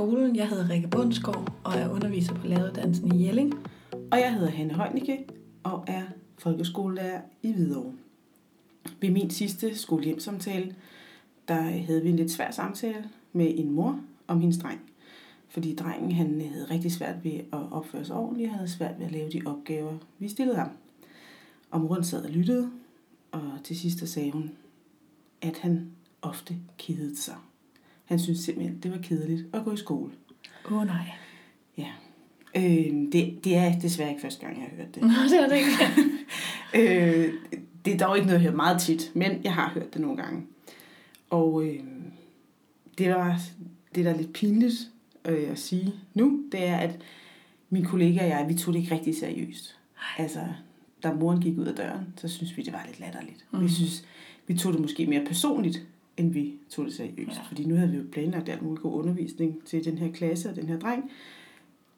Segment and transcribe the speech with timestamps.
[0.00, 0.36] skolen.
[0.36, 3.54] Jeg hedder Rikke Bundsgaard og er underviser på læreruddannelsen i Jelling.
[3.92, 5.26] Og jeg hedder Hanne Højnicke
[5.62, 6.02] og er
[6.38, 7.92] folkeskolelærer i Hvidovre.
[9.00, 10.74] Ved min sidste skolehjemsamtale,
[11.48, 14.80] der havde vi en lidt svær samtale med en mor om hendes dreng.
[15.48, 19.06] Fordi drengen han havde rigtig svært ved at opføre sig ordentligt og havde svært ved
[19.06, 20.70] at lave de opgaver, vi stillede ham.
[21.70, 22.70] Og moren sad og lyttede,
[23.32, 24.50] og til sidst sagde hun,
[25.42, 25.90] at han
[26.22, 27.36] ofte kedede sig.
[28.10, 30.10] Han syntes simpelthen, det var kedeligt at gå i skole.
[30.70, 31.10] Åh oh, nej.
[31.78, 31.88] Ja.
[32.56, 35.02] Øh, det, det er desværre ikke første gang, jeg har hørt det.
[35.02, 35.70] Nå, det er det ikke.
[37.24, 37.34] øh,
[37.84, 40.16] det er dog ikke noget, jeg hører meget tit, men jeg har hørt det nogle
[40.16, 40.42] gange.
[41.30, 41.80] Og øh,
[42.98, 43.40] det, var,
[43.94, 44.90] det, der er lidt pinligt
[45.24, 46.98] øh, at sige nu, det er, at
[47.70, 49.76] min kollega og jeg, vi tog det ikke rigtig seriøst.
[50.18, 50.40] Altså,
[51.02, 53.46] da moren gik ud af døren, så synes vi, det var lidt latterligt.
[53.52, 53.64] Mm.
[53.64, 54.04] Vi synes,
[54.46, 57.36] vi tog det måske mere personligt, end vi tog det seriøst.
[57.36, 57.42] Ja.
[57.48, 60.56] Fordi nu havde vi jo planlagt alt muligt god undervisning til den her klasse og
[60.56, 61.10] den her dreng.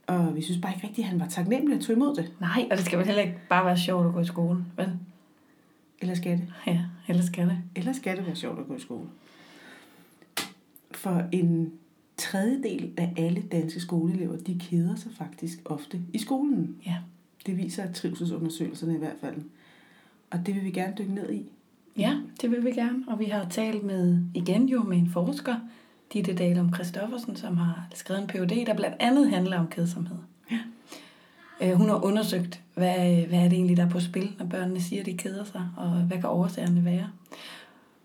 [0.07, 2.33] Og vi synes bare ikke rigtigt, at han var taknemmelig at tage imod det.
[2.41, 4.93] Nej, og det skal vel heller ikke bare være sjovt at gå i skole, vel?
[6.01, 6.53] Eller skal det?
[6.67, 7.59] Ja, eller skal det.
[7.77, 9.09] Eller skal det være sjovt at gå i skole?
[10.91, 11.73] For en
[12.17, 16.77] tredjedel af alle danske skoleelever, de keder sig faktisk ofte i skolen.
[16.87, 16.97] Ja.
[17.47, 19.37] Det viser trivselsundersøgelserne i hvert fald.
[20.31, 21.53] Og det vil vi gerne dykke ned i.
[21.99, 23.05] Ja, det vil vi gerne.
[23.07, 25.55] Og vi har talt med, igen jo med en forsker,
[26.13, 30.17] Ditte Dahlum Christoffersen, som har skrevet en PhD, der blandt andet handler om kedsomhed.
[30.51, 30.59] Ja.
[31.63, 34.81] Øh, hun har undersøgt, hvad, hvad er det egentlig, der er på spil, når børnene
[34.81, 37.09] siger, at de keder sig, og hvad kan årsagerne være.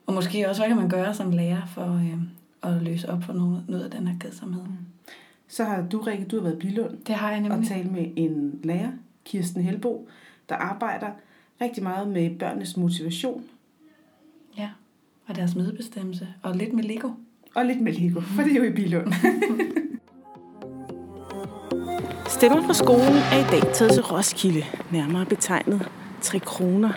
[0.06, 2.18] Og måske også, hvad kan man gøre som lærer for øh,
[2.64, 4.64] at løse op for noget, noget af den her kedsomhed.
[4.64, 4.78] Mm.
[5.48, 6.98] Så har du, Rikke, du har været i Bilund.
[7.08, 7.60] Det har jeg nemlig.
[7.60, 8.92] Og talt med en lærer,
[9.26, 10.08] Kirsten Helbo,
[10.50, 11.08] der arbejder
[11.62, 13.44] rigtig meget med børnenes motivation.
[15.28, 16.28] Og deres medbestemmelse.
[16.44, 17.10] Og lidt med Lego.
[17.56, 19.14] Og lidt med Lego, for det er jo i Bilund.
[22.38, 25.90] Stemmer fra skolen er i dag taget til Roskilde, nærmere betegnet
[26.22, 26.90] 3 kroner.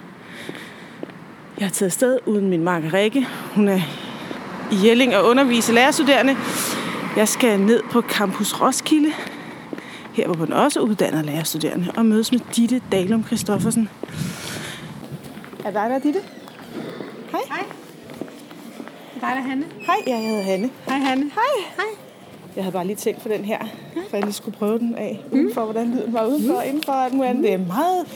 [1.58, 3.26] Jeg har taget afsted uden min marker Rikke.
[3.54, 3.80] Hun er
[4.72, 6.36] i Jelling og underviser lærerstuderende.
[7.16, 9.12] Jeg skal ned på Campus Roskilde,
[10.12, 13.88] her hvor man også uddanner lærerstuderende, og mødes med Ditte Dalum Christoffersen.
[15.64, 16.20] Er dig der, Ditte?
[17.30, 17.40] Hej.
[17.48, 17.66] Hej.
[19.20, 19.64] Det er dig, der Hanne.
[19.80, 20.70] Hej, jeg hedder Hanne.
[20.88, 21.22] Hej, Hanne.
[21.24, 21.64] Hej.
[21.76, 21.84] Hej.
[22.56, 23.58] Jeg havde bare lige tænkt for den her,
[24.08, 25.50] for jeg lige skulle prøve den af, mm.
[25.54, 26.92] for hvordan lyden var udenfor og indenfor.
[26.92, 27.30] Alt muligt.
[27.30, 27.42] andet.
[27.44, 28.06] Det er en meget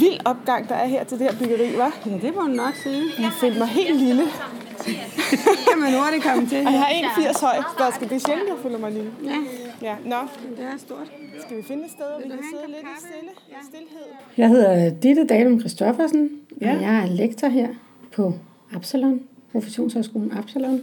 [0.00, 2.08] vild opgang, der er her til det her byggeri, hva'?
[2.10, 3.02] Ja, det må du nok sige.
[3.18, 4.22] Jeg følte mig helt lille.
[5.30, 6.58] Det kan man hurtigt komme til.
[6.66, 7.56] Og jeg har 1,80 høj.
[7.78, 9.10] Der skal det er sjældent, jeg føler mig lille.
[9.24, 9.36] Ja,
[9.82, 10.16] Ja, nå.
[10.56, 11.06] det er stort.
[11.46, 13.54] Skal vi finde et sted, hvor vi kan sidde lidt i stille, Ja.
[13.68, 14.06] stillhed?
[14.36, 16.76] Jeg hedder Ditte Dalum Christoffersen, Ja.
[16.76, 17.68] og jeg er lektor her
[18.12, 18.32] på
[18.74, 19.20] Absalon,
[19.52, 20.80] Professionshøjskolen Absalon.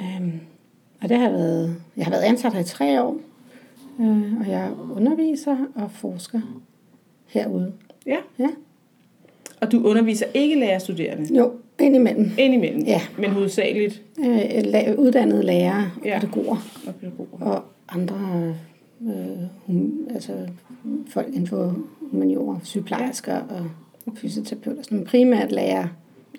[0.00, 0.32] Um,
[1.02, 3.16] og det har været, jeg har været ansat her i tre år,
[3.98, 6.40] uh, og jeg underviser og forsker
[7.26, 7.72] herude.
[8.06, 8.16] Ja.
[8.38, 8.48] Ja.
[9.60, 11.36] Og du underviser ikke lærerstuderende?
[11.36, 12.30] Jo, indimellem.
[12.38, 12.82] Indimellem?
[12.82, 13.00] Ja.
[13.18, 16.18] Men hovedsageligt la- uddannede lærere og Ja.
[16.20, 16.56] pædagoger
[16.86, 17.40] og pædagoger.
[17.40, 18.54] og andre
[19.00, 19.12] uh,
[19.66, 20.32] hum, altså
[21.08, 21.76] folk inden for
[22.10, 23.66] humaniora, sygeplejersker og
[24.16, 25.88] fysioterapeuter, men primært lærere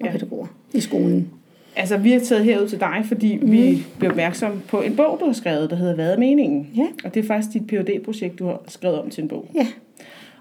[0.02, 0.12] og Ja.
[0.12, 1.30] pædagoger i skolen.
[1.75, 3.52] Altså, vi har taget herud til dig, fordi mm.
[3.52, 6.69] vi blev opmærksom på en bog, du har skrevet, der hedder Hvad er meningen?
[6.75, 6.88] Ja.
[7.03, 9.52] Og det er faktisk dit phd projekt du har skrevet om til en bog.
[9.56, 9.68] Ja.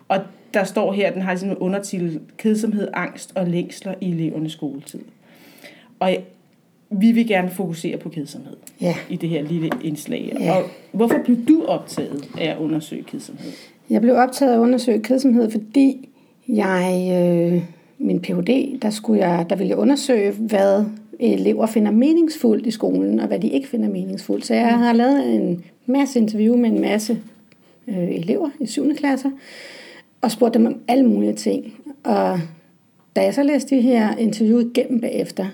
[0.09, 0.19] Og
[0.55, 5.01] der står her, den har sådan en undertitel, kedsomhed, angst og længsler i elevernes skoletid.
[6.01, 6.17] Og
[6.91, 8.95] vi vil gerne fokusere på kedsomhed Ja.
[9.11, 10.37] i det her lille indslag.
[10.41, 10.57] Ja.
[10.57, 10.63] Og
[10.93, 13.51] hvorfor blev du optaget af at undersøge kedsomhed?
[13.91, 16.09] Jeg blev optaget af at undersøge kedsomhed, fordi
[16.49, 17.63] jeg, øh,
[17.99, 20.85] min Ph.D., der, skulle jeg, der ville jeg undersøge, hvad
[21.19, 24.47] elever finder meningsfuldt i skolen, og hvad de ikke finder meningsfuldt.
[24.47, 27.19] Så jeg har lavet en masse interview med en masse
[27.89, 28.97] øh, elever i 7.
[28.97, 29.31] klasser,
[30.21, 31.75] og spurgt dem om alle mulige ting.
[32.05, 32.41] Og
[33.17, 35.47] da jeg så læste de her interview igennem bagefter,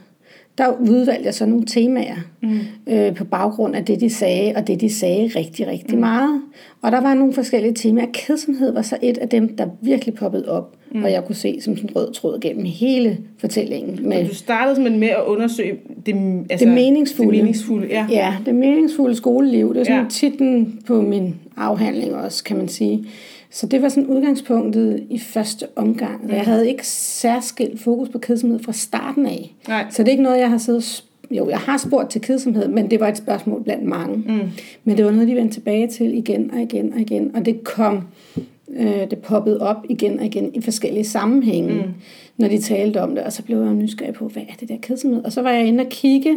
[0.58, 2.58] der udvalgte jeg så nogle temaer mm.
[2.86, 6.00] øh, på baggrund af det, de sagde, og det, de sagde rigtig, rigtig mm.
[6.00, 6.42] meget.
[6.82, 8.06] Og der var nogle forskellige temaer.
[8.12, 11.04] Kedsomhed var så et af dem, der virkelig poppede op, mm.
[11.04, 14.08] og jeg kunne se som sådan en rød tråd gennem hele fortællingen.
[14.08, 15.76] Med, Du startede simpelthen med at undersøge
[16.06, 16.14] det,
[16.50, 17.30] altså, det meningsfulde.
[17.32, 18.06] Det meningsfulde, ja.
[18.10, 19.74] Ja, det meningsfulde skoleliv.
[19.74, 20.08] Det er sådan ja.
[20.10, 23.04] titlen på min afhandling også, kan man sige.
[23.52, 26.24] Så det var sådan udgangspunktet i første omgang.
[26.24, 26.30] Mm.
[26.30, 29.54] Jeg havde ikke særskilt fokus på kedsomhed fra starten af.
[29.68, 29.86] Nej.
[29.90, 31.04] Så det er ikke noget, jeg har siddet...
[31.30, 34.16] Jo, jeg har spurgt til kedsomhed, men det var et spørgsmål blandt mange.
[34.16, 34.50] Mm.
[34.84, 37.36] Men det var noget, de vendte tilbage til igen og igen og igen.
[37.36, 38.04] Og det kom
[38.76, 41.92] Øh, det poppede op igen og igen i forskellige sammenhænge, mm.
[42.36, 43.24] når de talte om det.
[43.24, 45.24] Og så blev jeg nysgerrig på, hvad er det der kedsomhed?
[45.24, 46.36] Og så var jeg inde og kigge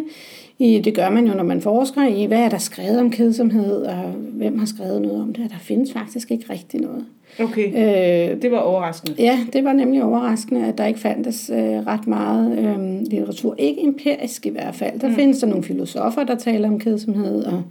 [0.59, 3.81] i, det gør man jo, når man forsker i, hvad er der skrevet om kedsomhed,
[3.81, 5.43] og hvem har skrevet noget om det.
[5.45, 7.05] Og der findes faktisk ikke rigtig noget.
[7.39, 9.15] Okay, Øh, det var overraskende.
[9.19, 13.55] Ja, det var nemlig overraskende, at der ikke fandtes øh, ret meget øh, litteratur.
[13.57, 14.99] Ikke empirisk i hvert fald.
[14.99, 15.15] Der mm.
[15.15, 17.63] findes der nogle filosofer, der taler om kedsomhed, og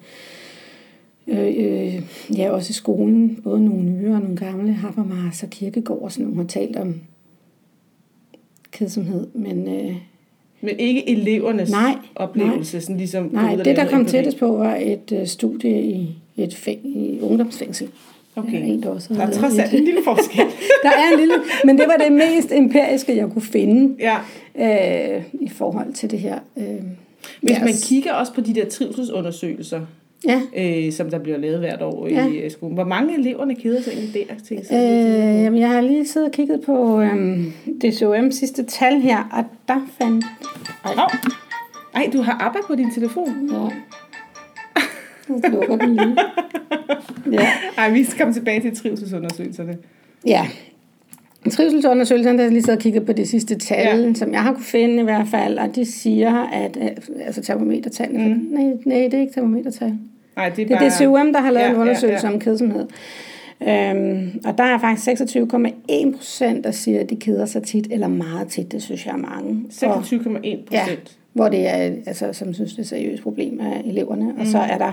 [1.27, 2.03] øh, øh,
[2.37, 6.25] ja, også i skolen, både nogle nye og nogle gamle, Habermas og Kierkegaard og sådan
[6.25, 6.95] nogle har talt om
[8.73, 9.97] kedsomhed, men øh,
[10.65, 13.29] Men ikke elevernes Nej, oplevelse, sådan ligesom...
[13.33, 17.89] nej, det der kom tættest på var et øh, studie i et fæng, i ungdomsfængsel.
[18.37, 18.53] Okay.
[18.53, 20.45] Der er en, også Der er trods alt en lille forskel.
[20.85, 21.35] Der er en lille,
[21.65, 23.95] men det var det mest empiriske, jeg kunne finde.
[24.01, 24.17] ja.
[25.17, 26.39] øh, i forhold til det her.
[26.57, 26.65] Øh,
[27.41, 29.81] Hvis ja, man kigger også på de der trivselsundersøgelser,
[30.29, 30.41] Ja,
[30.87, 32.27] øh, som der bliver lavet hvert år Ja.
[32.29, 32.75] i øh, skolen.
[32.75, 34.35] Hvor mange eleverne keder sig egentlig der?
[34.49, 35.43] Tænker øh, jeg?
[35.45, 37.45] jamen, jeg har lige siddet og kigget på øh,
[37.83, 40.25] DCOM sidste tal her, og der fandt...
[40.85, 41.11] Ej, Hov.
[41.95, 43.51] Ej, du har ABBA på din telefon.
[43.53, 43.69] ja.
[45.51, 46.17] Lukker den lige.
[47.33, 47.49] Ja.
[47.79, 49.77] Ej, vi skal komme tilbage til trivselsundersøgelserne.
[50.27, 50.47] ja.
[51.51, 54.07] Trivselsundersøgelsen, der har jeg lige og kigget på det sidste tal, Ja.
[54.07, 54.15] ja.
[54.15, 56.89] som jeg har kunne finde i hvert fald, og de siger, at øh,
[57.27, 58.41] altså termometertallene, mm.
[58.51, 59.95] nej, nej, det er ikke termometertal.
[60.37, 60.91] Nej, det er Det er.
[60.91, 62.35] DCUM, der har lavet Ja, ja, en undersøgelse ja, ja, ja.
[62.35, 62.87] om kedsomhed.
[63.69, 68.09] Øhm, og der er faktisk 26,1 procent, der siger, at de keder sig tit eller
[68.09, 68.73] meget tit.
[68.73, 69.65] Det synes jeg er mange.
[69.83, 71.19] Og, 26,1 ja, procent.
[71.33, 71.75] hvor det er,
[72.07, 74.33] altså, som synes, det er et seriøst problem af eleverne.
[74.33, 74.41] Mm.
[74.41, 74.93] Og så er der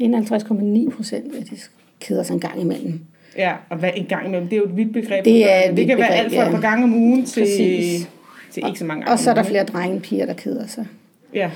[0.00, 1.56] 51,9 procent, at de
[2.00, 3.00] keder sig en gang imellem.
[3.36, 4.48] Ja, og hvad en gang imellem.
[4.48, 5.24] Det er jo et vidt begreb.
[5.24, 6.50] Det er et det vidt kan være begreb, alt fra et ja.
[6.50, 8.08] par gange om ugen til, Præcis.
[8.50, 10.66] til ikke så mange gange Og så er der flere drenge end piger, der keder
[10.66, 10.86] sig.
[11.34, 11.50] Ja,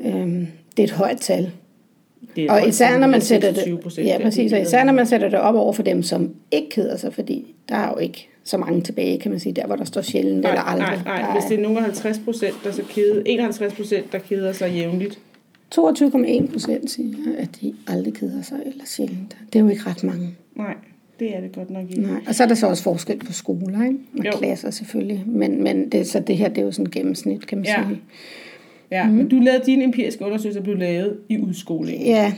[0.00, 0.46] Øhm,
[0.76, 1.50] det er et højt tal.
[2.36, 5.06] Det er Og især når man sætter 26 det, ja, præcis, og især når man
[5.06, 8.28] sætter det op over for dem, som ikke keder sig, fordi der er jo ikke
[8.44, 11.00] så mange tilbage, kan man sige, der hvor der står sjældent Nej, eller aldrig.
[11.04, 11.32] nej, nej.
[11.32, 14.72] Hvis det er nogen af 50 procent, der så kede, 51 procent, der keder sig
[14.72, 15.18] jævnligt.
[15.74, 19.36] 22,1 procent siger, at de aldrig keder sig eller sjældent.
[19.52, 20.34] Det er jo ikke ret mange.
[20.56, 20.74] Nej,
[21.20, 22.02] det er det godt nok ikke.
[22.02, 22.20] Nej.
[22.28, 23.98] Og så er der så også forskel på skoler, ikke?
[24.18, 24.30] Og Jo.
[24.38, 25.22] klasser selvfølgelig.
[25.26, 27.84] Men, men det, så det her, det er jo sådan et gennemsnit, kan man Ja.
[27.88, 28.00] sige.
[28.90, 29.14] Ja, mm.
[29.14, 32.06] men du lavede dine empiriske undersøgelser, blev lavet i udskolingen.
[32.06, 32.32] Ja,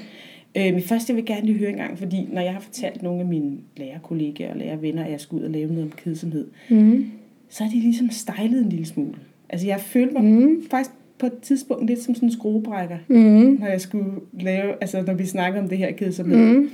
[0.57, 3.03] Øh, men først jeg vil gerne lige høre en gang, fordi når jeg har fortalt
[3.03, 6.47] nogle af mine lærerkollegaer og lærervenner, at jeg skulle ud og lave noget om kedsomhed,
[6.71, 7.07] mm.
[7.49, 9.15] så er de ligesom stejlet en lille smule.
[9.49, 10.63] Altså jeg følte mig mm.
[10.71, 13.57] faktisk på et tidspunkt lidt som sådan en skruebrækker, Mm.
[13.61, 14.11] når jeg skulle
[14.41, 16.37] lave, altså når vi snakker om det her kedsomhed.
[16.39, 16.71] Mm.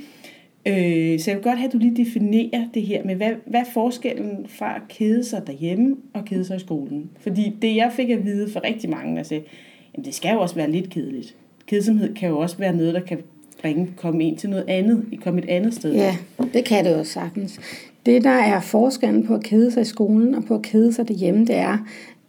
[0.66, 3.60] Øh, så jeg vil godt have, at du lige definerer det her med, hvad, hvad
[3.60, 7.10] er forskellen fra at kede sig derhjemme og kede sig i skolen?
[7.20, 10.54] Fordi det, jeg fik at vide for rigtig mange, altså, jamen det skal jo også
[10.54, 11.36] være lidt kedeligt.
[11.66, 13.18] Kedsomhed kan jo også være noget, der kan
[13.62, 15.94] bringe, komme ind til noget andet, komme et andet sted.
[15.94, 16.16] Ja,
[16.54, 17.60] det kan det jo sagtens.
[18.06, 21.08] Det, der er forskellen på at kede sig i skolen og på at kede sig
[21.08, 21.78] derhjemme, det er,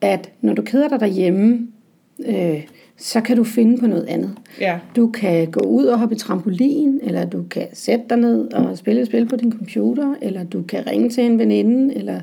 [0.02, 1.68] at når du keder dig derhjemme,
[2.26, 2.64] øh,
[2.98, 4.32] så kan du finde på noget andet.
[4.60, 4.80] Ja.
[4.96, 8.78] Du kan gå ud og hoppe i trampolin, eller du kan sætte dig ned og
[8.78, 12.20] spille et spil på din computer, eller du kan ringe til en veninde, eller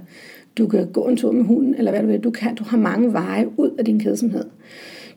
[0.58, 2.20] du kan gå en tur med hunden, eller hvad du vil.
[2.20, 4.44] Du, kan, du har mange veje ud af din kedsomhed.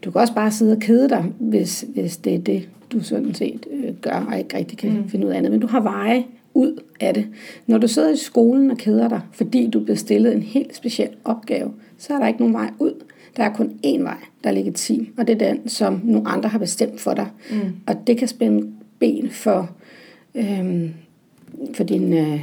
[0.05, 3.33] Du kan også bare sidde og kede dig, hvis, hvis det er det, du sådan
[3.33, 5.09] set øh, gør, og ikke rigtig kan mm.
[5.09, 5.51] finde ud af andet.
[5.51, 7.27] Men du har veje ud af det.
[7.67, 11.09] Når du sidder i skolen og keder dig, fordi du bliver stillet en helt speciel
[11.25, 12.93] opgave, så er der ikke nogen vej ud.
[13.37, 16.49] Der er kun én vej, der er legitim, og det er den, som nogle andre
[16.49, 17.27] har bestemt for dig.
[17.51, 17.57] Mm.
[17.87, 18.67] Og det kan spænde
[18.99, 19.69] ben for,
[20.35, 20.89] øhm,
[21.73, 22.41] for din, øh,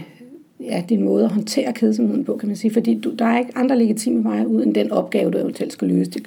[0.61, 2.71] ja, din måde at håndtere kedsomheden på, kan man sige.
[2.73, 5.89] Fordi du, der er ikke andre legitime veje ud, end den opgave, du eventuelt skal
[5.89, 6.11] løse.
[6.11, 6.23] Det,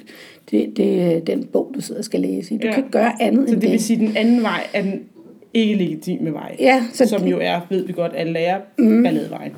[0.50, 2.54] det, det er den bog, du sidder og skal læse.
[2.58, 2.72] Du Ja.
[2.72, 3.72] kan ikke gøre andet Så end det det.
[3.72, 5.00] vil sige, at den anden vej er den
[5.54, 6.56] ikke legitime vej.
[6.60, 9.02] Ja, så som det- jo er, ved vi godt, at lære mm.
[9.02, 9.52] balladevejen.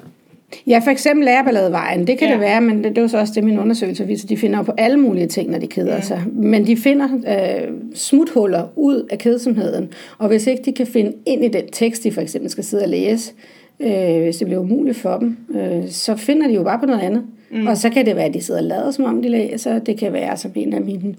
[0.66, 2.06] Ja, for eksempel lærerballadevejen.
[2.06, 2.32] Det kan Ja.
[2.34, 4.28] det være, men det, det var så også det, min undersøgelse viser.
[4.28, 6.00] De finder jo på alle mulige ting, når de keder ja.
[6.00, 6.22] sig.
[6.32, 9.88] Men de finder øh, smuthuller ud af kedsomheden.
[10.18, 12.82] Og hvis ikke de kan finde ind i den tekst, de for eksempel skal sidde
[12.82, 13.32] og læse,
[13.80, 17.00] øh, hvis det bliver umuligt for dem, øh, så finder de jo bare på noget
[17.00, 17.22] andet.
[17.50, 17.66] Mm.
[17.66, 19.78] Og så kan det være, at de sidder og lader, som om de læser.
[19.78, 21.14] Det kan være, som en af mine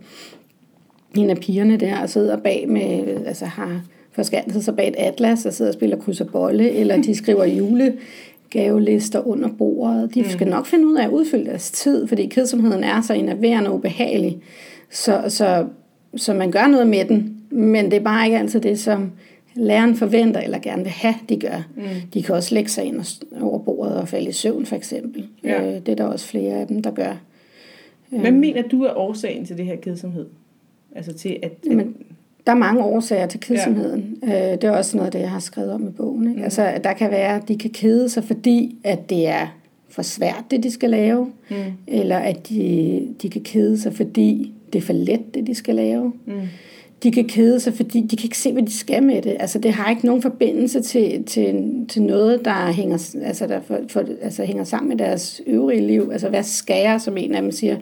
[1.18, 3.82] en af pigerne der og sidder bag med, altså har
[4.12, 7.44] forskanset sig bag et atlas og sidder og spiller kryds og bolle, eller de skriver
[8.56, 10.16] julegavelister under bordet.
[10.16, 13.70] De skal nok finde ud af at udfylde deres tid, fordi kedsomheden er så enerverende
[13.70, 14.38] og ubehagelig.
[14.90, 15.66] Så, så,
[16.16, 19.12] så man gør noget med den, men det er bare ikke altid det, som
[19.56, 21.68] læreren forventer eller gerne vil have, de gør.
[21.76, 21.84] Mm.
[22.14, 23.02] De kan også lægge sig ind
[23.42, 25.28] over bordet og falde i søvn, for eksempel.
[25.44, 25.68] Ja.
[25.68, 27.18] Øh, det er der også flere af dem, der gør.
[28.10, 30.26] Hvad mener du er årsagen til det her kedsomhed?
[30.96, 31.52] Altså til at...
[31.70, 31.96] at Men
[32.50, 34.18] der er mange årsager til kedsomheden.
[34.28, 34.52] Ja.
[34.52, 36.28] Øh, det er også noget af det, jeg har skrevet om i bogen.
[36.28, 36.38] Ikke?
[36.38, 36.44] Mm.
[36.44, 39.48] Altså, der kan være, at de kan kede sig, fordi at det er
[39.90, 41.32] for svært, det de skal lave.
[41.50, 41.56] Mm.
[41.88, 45.76] Eller at de, de kan kede sig, fordi det er for let, det de skal
[45.76, 46.14] lave.
[46.26, 46.34] Mm.
[47.04, 49.38] De kan kede sig, fordi de kan ikke se, hvad de skal med det.
[49.40, 53.80] Altså, det har ikke nogen forbindelse til, til, til noget, der hænger, altså, der for,
[53.88, 56.10] for, altså, hænger sammen med deres øvrige liv.
[56.12, 57.78] Altså, hvad skal jeg, som en af dem siger,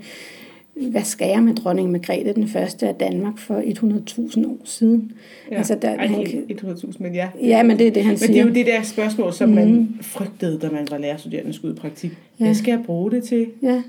[0.81, 5.11] hvad skal jeg med dronning Margrethe den første af Danmark for 100.000 år siden?
[5.51, 7.27] Ja, altså, der, Ej, han, 100.000, men ja.
[7.41, 8.45] Ja, men det er det, han men siger.
[8.45, 9.55] Men det er jo det der spørgsmål, som mm.
[9.55, 12.11] man frygtede, da man var lærerstuderende skulle ud i praktik.
[12.39, 12.45] Ja.
[12.45, 13.47] Hvad skal jeg bruge det til?
[13.63, 13.81] Ja.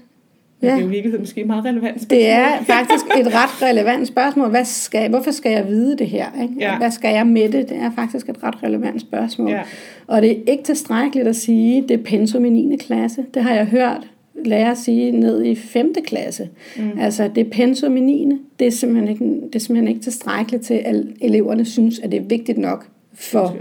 [0.63, 0.67] Ja.
[0.67, 2.19] Det er jo i virkeligheden måske meget relevant spørgsmål.
[2.19, 4.49] Det er faktisk et ret relevant spørgsmål.
[4.51, 6.27] Hvad skal, hvorfor skal jeg vide det her?
[6.43, 6.55] Ikke?
[6.61, 6.79] Ja.
[6.79, 7.69] Hvad skal jeg med det?
[7.69, 9.51] Det er faktisk et ret relevant spørgsmål.
[9.51, 9.63] Ja.
[10.07, 12.77] Og det er ikke tilstrækkeligt at sige, det er pensum i 9.
[12.77, 13.25] klasse.
[13.35, 14.09] Det har jeg hørt
[14.45, 15.95] lære at sige ned i 5.
[16.07, 16.49] klasse.
[16.77, 16.99] Mm.
[17.01, 18.33] Altså, det pensum i 9.
[18.59, 22.21] Det er, simpelthen ikke, det er simpelthen ikke tilstrækkeligt til, at eleverne synes, at det
[22.21, 23.57] er vigtigt nok for,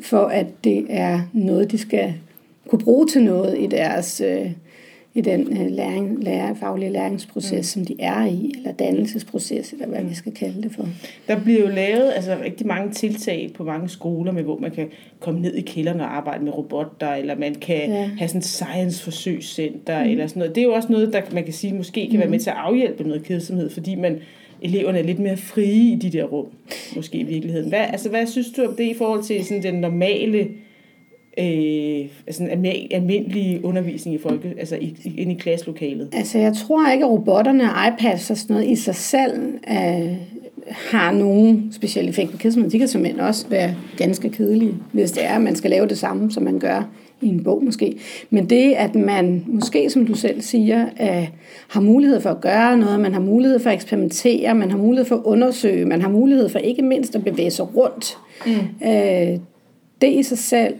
[0.00, 2.14] for at det er noget, de skal
[2.68, 4.20] kunne bruge til noget i deres...
[4.20, 4.50] Øh,
[5.16, 7.62] i den øh, læring, lærer, faglige læringsproces, mm.
[7.62, 10.88] som de er i, eller dannelsesproces, eller hvad vi skal kalde det for.
[11.28, 14.88] Der bliver jo lavet altså, rigtig mange tiltag på mange skoler, med hvor man kan
[15.20, 18.10] komme ned i kælderen og arbejde med robotter, eller man kan ja.
[18.18, 20.10] have sådan et science-forsøgscenter, mm.
[20.10, 20.54] eller sådan noget.
[20.54, 22.20] Det er jo også noget, der man kan sige, måske kan mm.
[22.20, 24.18] være med til at afhjælpe noget kedsomhed, fordi man
[24.62, 26.46] eleverne er lidt mere frie i de der rum,
[26.96, 27.68] måske i virkeligheden.
[27.68, 30.48] Hvad, altså, hvad synes du om det i forhold til sådan den normale
[31.38, 32.44] øh, altså
[32.90, 36.08] almindelig undervisning i folke, altså i, i, inde i klasselokalet?
[36.12, 40.16] Altså jeg tror ikke, at robotterne og iPads og sådan noget i sig selv øh,
[40.68, 42.70] har nogen speciel effekt på kedsomhed.
[42.70, 45.98] De kan simpelthen også være ganske kedelige, hvis det er, at man skal lave det
[45.98, 46.88] samme, som man gør
[47.20, 47.96] i en bog måske.
[48.30, 51.28] Men det, at man måske, som du selv siger, øh,
[51.68, 55.04] har mulighed for at gøre noget, man har mulighed for at eksperimentere, man har mulighed
[55.04, 58.18] for at undersøge, man har mulighed for ikke mindst at bevæge sig rundt.
[58.46, 58.86] Mm.
[58.88, 59.38] Øh,
[60.00, 60.74] det i sig selv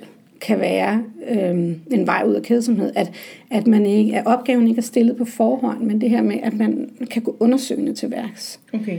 [0.47, 1.51] kan være øh,
[1.91, 3.13] en vej ud af kedsomhed, at,
[3.51, 6.55] at, man ikke, at opgaven ikke er stillet på forhånd, men det her med, at
[6.59, 8.61] man kan gå undersøgende til værks.
[8.73, 8.99] Okay.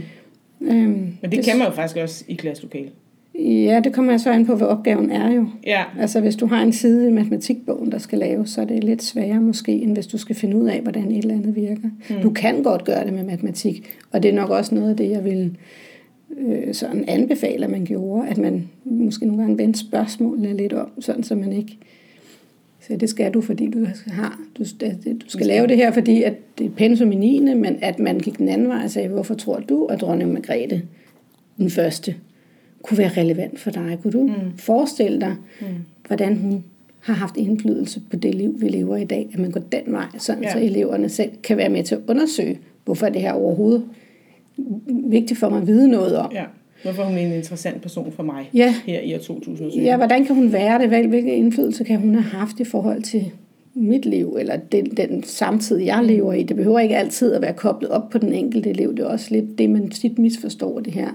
[0.61, 2.91] Øhm, men det, det kan man jo faktisk også i klasselokalet.
[3.39, 5.47] Ja, det kommer jeg så an på, hvad opgaven er jo.
[5.65, 5.83] Ja.
[5.99, 9.03] Altså hvis du har en side i matematikbogen, der skal laves, så er det lidt
[9.03, 11.89] sværere måske, end hvis du skal finde ud af, hvordan et eller andet virker.
[12.09, 12.21] Mm.
[12.21, 15.09] Du kan godt gøre det med matematik, og det er nok også noget af det,
[15.09, 15.57] jeg vil
[16.37, 21.23] øh, sådan anbefaler, man gjorde, at man måske nogle gange vendte spørgsmålene lidt om, sådan
[21.23, 21.77] så man ikke
[22.87, 24.63] så det skal du, fordi du har, du,
[25.23, 27.39] du skal lave det her, fordi at det er pensum i 9.
[27.39, 30.81] men at man gik den anden vej og sagde, hvorfor tror du, at dronning Margrethe,
[31.57, 32.15] den første,
[32.83, 33.99] kunne være relevant for dig?
[34.01, 34.57] Kunne du mm.
[34.57, 35.67] forestille dig, mm.
[36.07, 36.63] hvordan hun
[36.99, 40.07] har haft indflydelse på det liv, vi lever i dag, at man går den vej,
[40.17, 40.51] sådan ja.
[40.51, 43.83] så eleverne selv kan være med til at undersøge, hvorfor det her overhovedet
[44.87, 46.31] vigtigt for mig at vide noget om.
[46.33, 46.43] Ja.
[46.83, 48.75] Hvorfor er hun en interessant person for mig ja.
[48.85, 49.81] her i år 2007?
[49.81, 50.89] Ja, hvordan kan hun være det?
[50.89, 53.31] Hvilken indflydelse kan hun have haft i forhold til
[53.73, 56.43] mit liv, eller den, den samtid, jeg lever i?
[56.43, 58.95] Det behøver ikke altid at være koblet op på den enkelte liv.
[58.95, 61.09] Det er også lidt det, man tit misforstår det her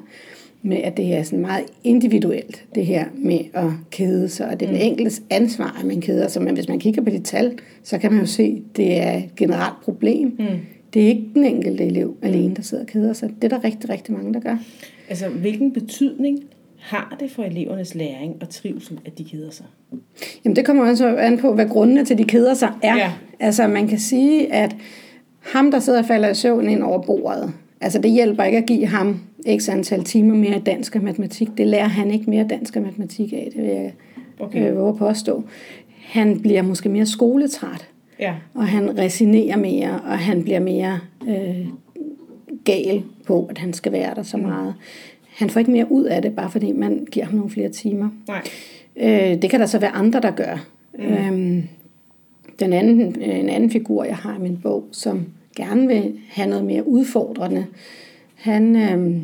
[0.63, 4.49] med, at det er sådan meget individuelt, det her med at kede sig.
[4.49, 4.87] Og det er den mm.
[4.87, 6.43] enkeltes ansvar, at man keder sig.
[6.43, 9.17] Men hvis man kigger på de tal, så kan man jo se, at det er
[9.17, 10.37] et generelt problem.
[10.39, 10.47] Mm
[10.95, 13.31] det er ikke den enkelte elev alene, der sidder og keder sig.
[13.43, 14.57] Det er der rigtig, rigtig mange, der gør.
[15.09, 16.39] Altså, hvilken betydning
[16.79, 19.67] har det for elevernes læring og trivsel, at de keder sig?
[20.45, 22.97] Jamen, det kommer også an på, hvad grundene til, at de keder sig er.
[22.97, 23.13] Ja.
[23.41, 24.77] Altså, man kan sige, at
[25.41, 28.67] ham, der sidder og falder i søvn ind over bordet, altså det hjælper ikke at
[28.67, 29.21] give ham
[29.57, 31.49] x antal timer mere dansk og matematik.
[31.57, 33.93] Det lærer han ikke mere dansk og matematik af, det vil jeg
[34.41, 34.71] okay.
[34.71, 35.45] øh, våge påstå.
[35.99, 37.90] Han bliver måske mere skoletræt.
[38.21, 38.35] Ja.
[38.55, 41.67] Og han resinerer mere, og han bliver mere øh,
[42.65, 44.43] gal på, at han skal være der så mm.
[44.43, 44.75] meget.
[45.29, 48.09] Han får ikke mere ud af det, bare fordi man giver ham nogle flere timer.
[48.29, 48.43] Nej.
[48.97, 50.67] Øh, det kan der så være andre, der gør.
[50.99, 51.05] Mm.
[51.05, 51.63] Øhm,
[52.61, 56.65] den anden, en anden figur, jeg har i min bog, som gerne vil have noget
[56.65, 57.67] mere udfordrende,
[58.35, 59.23] han, øh,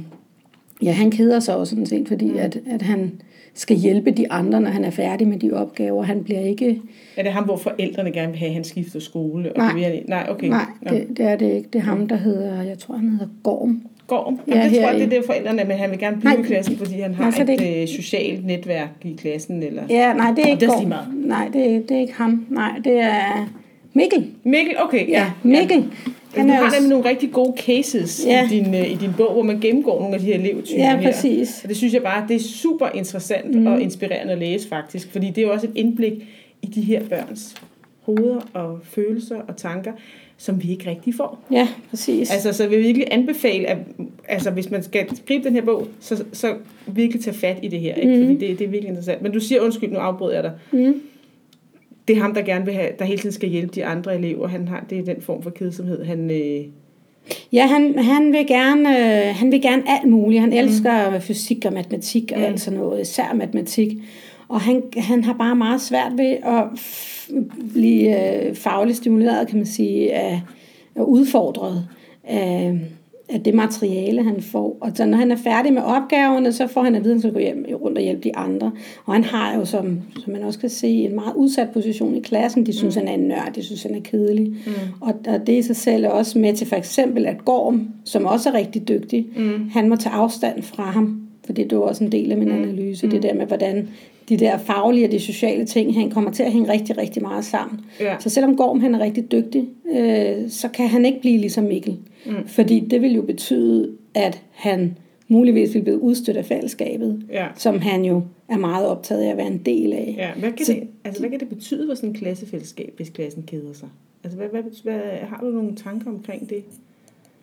[0.82, 2.38] ja, han keder sig også sådan set, fordi mm.
[2.38, 3.12] at, at han
[3.56, 6.02] skal hjælpe de andre, når han er færdig med de opgaver.
[6.02, 6.80] Han bliver ikke...
[7.16, 9.52] Er det ham, hvor forældrene gerne vil have, at han skifter skole?
[9.52, 9.90] Og nej, bliver...
[10.08, 10.48] nej, okay.
[10.48, 11.68] nej det, det, er det ikke.
[11.72, 13.82] Det er ham, der hedder, jeg tror, han hedder Gorm.
[14.06, 14.40] Gorm?
[14.48, 16.42] Jamen, ja, det tror jeg, det er det forældrene, men han vil gerne blive nej,
[16.42, 17.82] i klassen, fordi han har nej, et ikke...
[17.82, 19.62] Øh, socialt netværk i klassen.
[19.62, 19.82] Eller...
[19.90, 20.92] Ja, nej, det er ikke Gorm.
[21.14, 22.46] Nej, det er, det er ikke ham.
[22.50, 23.48] Nej, det er
[23.92, 24.26] Mikkel.
[24.44, 25.08] Mikkel, okay.
[25.08, 25.84] Ja, ja Mikkel.
[26.36, 28.46] Han du har nemlig nogle rigtig gode cases ja.
[28.46, 31.00] i, din, uh, i din bog, hvor man gennemgår nogle af de her elevtyper ja,
[31.02, 31.50] præcis.
[31.50, 31.60] her.
[31.62, 33.66] Og det synes jeg bare, det er super interessant mm.
[33.66, 36.12] og inspirerende at læse faktisk, fordi det er jo også et indblik
[36.62, 37.54] i de her børns
[38.02, 39.92] hoveder og følelser og tanker,
[40.36, 41.44] som vi ikke rigtig får.
[41.50, 42.30] Ja, præcis.
[42.30, 43.78] Altså, så vil jeg virkelig anbefale, at
[44.28, 46.54] altså, hvis man skal gribe den her bog, så, så
[46.86, 48.16] virkelig tage fat i det her, ikke?
[48.16, 48.26] Mhm.
[48.26, 49.22] fordi det, det er virkelig interessant.
[49.22, 50.52] Men du siger, undskyld, nu afbryder jeg dig.
[50.72, 51.02] Mm.
[52.08, 54.48] Det er ham, der gerne vil have, der hele tiden skal hjælpe de andre elever.
[54.48, 56.30] Han har, det er den form for kedsomhed, han...
[56.30, 56.64] Øh,
[57.52, 60.40] Ja, han, han, vil gerne, øh, han vil gerne alt muligt.
[60.40, 61.20] Han elsker mm.
[61.20, 62.44] fysik og matematik og Mm.
[62.44, 63.96] alt sådan noget, især matematik.
[64.48, 66.64] Og han, han har bare meget svært ved at
[67.72, 70.40] blive øh, fagligt stimuleret, kan man sige, af,
[70.94, 71.88] og udfordret
[72.24, 72.78] af,
[73.28, 74.78] af det materiale, han får.
[74.80, 77.20] Og så når han er færdig med opgaverne, så får han at vide, at han
[77.20, 78.72] skal gå hjem rundt og hjælpe de andre.
[79.04, 82.20] Og han har jo, som, som man også kan se, en meget udsat position i
[82.20, 82.66] klassen.
[82.66, 83.00] De synes, mm.
[83.00, 84.46] han er en nørd, de synes, han er kedelig.
[84.46, 84.72] Mm.
[85.00, 88.24] Og, og det i sig selv er også med til for eksempel, at Gorm, som
[88.24, 89.68] også er rigtig dygtig, mm.
[89.72, 91.22] han må tage afstand fra ham.
[91.46, 92.62] For det er jo også en del af min mm.
[92.62, 93.12] analyse, mm.
[93.12, 93.88] det der med, hvordan
[94.28, 97.44] de der faglige og de sociale ting, han kommer til at hænge rigtig, rigtig meget
[97.44, 97.80] sammen.
[98.00, 98.16] Ja.
[98.18, 101.92] Så selvom Gorm han er rigtig dygtig, øh, så kan han ikke blive ligesom Mikkel.
[101.92, 101.98] Mm.
[102.46, 104.96] Fordi det vil jo betyde, at han
[105.28, 107.46] muligvis vil blive udstødt af fællesskabet, Ja.
[107.56, 110.14] som han jo er meget optaget af at være en del af.
[110.18, 113.08] ja, hvad, kan Så- det, altså, hvad kan det betyde for sådan en klassefællesskab, hvis
[113.10, 113.88] klassen keder sig?
[114.24, 116.64] Altså, hvad, hvad, hvad, har du nogle tanker omkring det?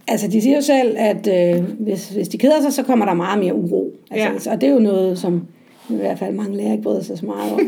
[0.07, 3.13] Altså, de siger jo selv, at øh, hvis, hvis de keder sig, så kommer der
[3.13, 3.91] meget mere uro.
[4.11, 4.55] Altså, Ja.
[4.55, 5.47] Og det er jo noget, som
[5.89, 7.59] i hvert fald mange lærere ikke bryder sig så meget om.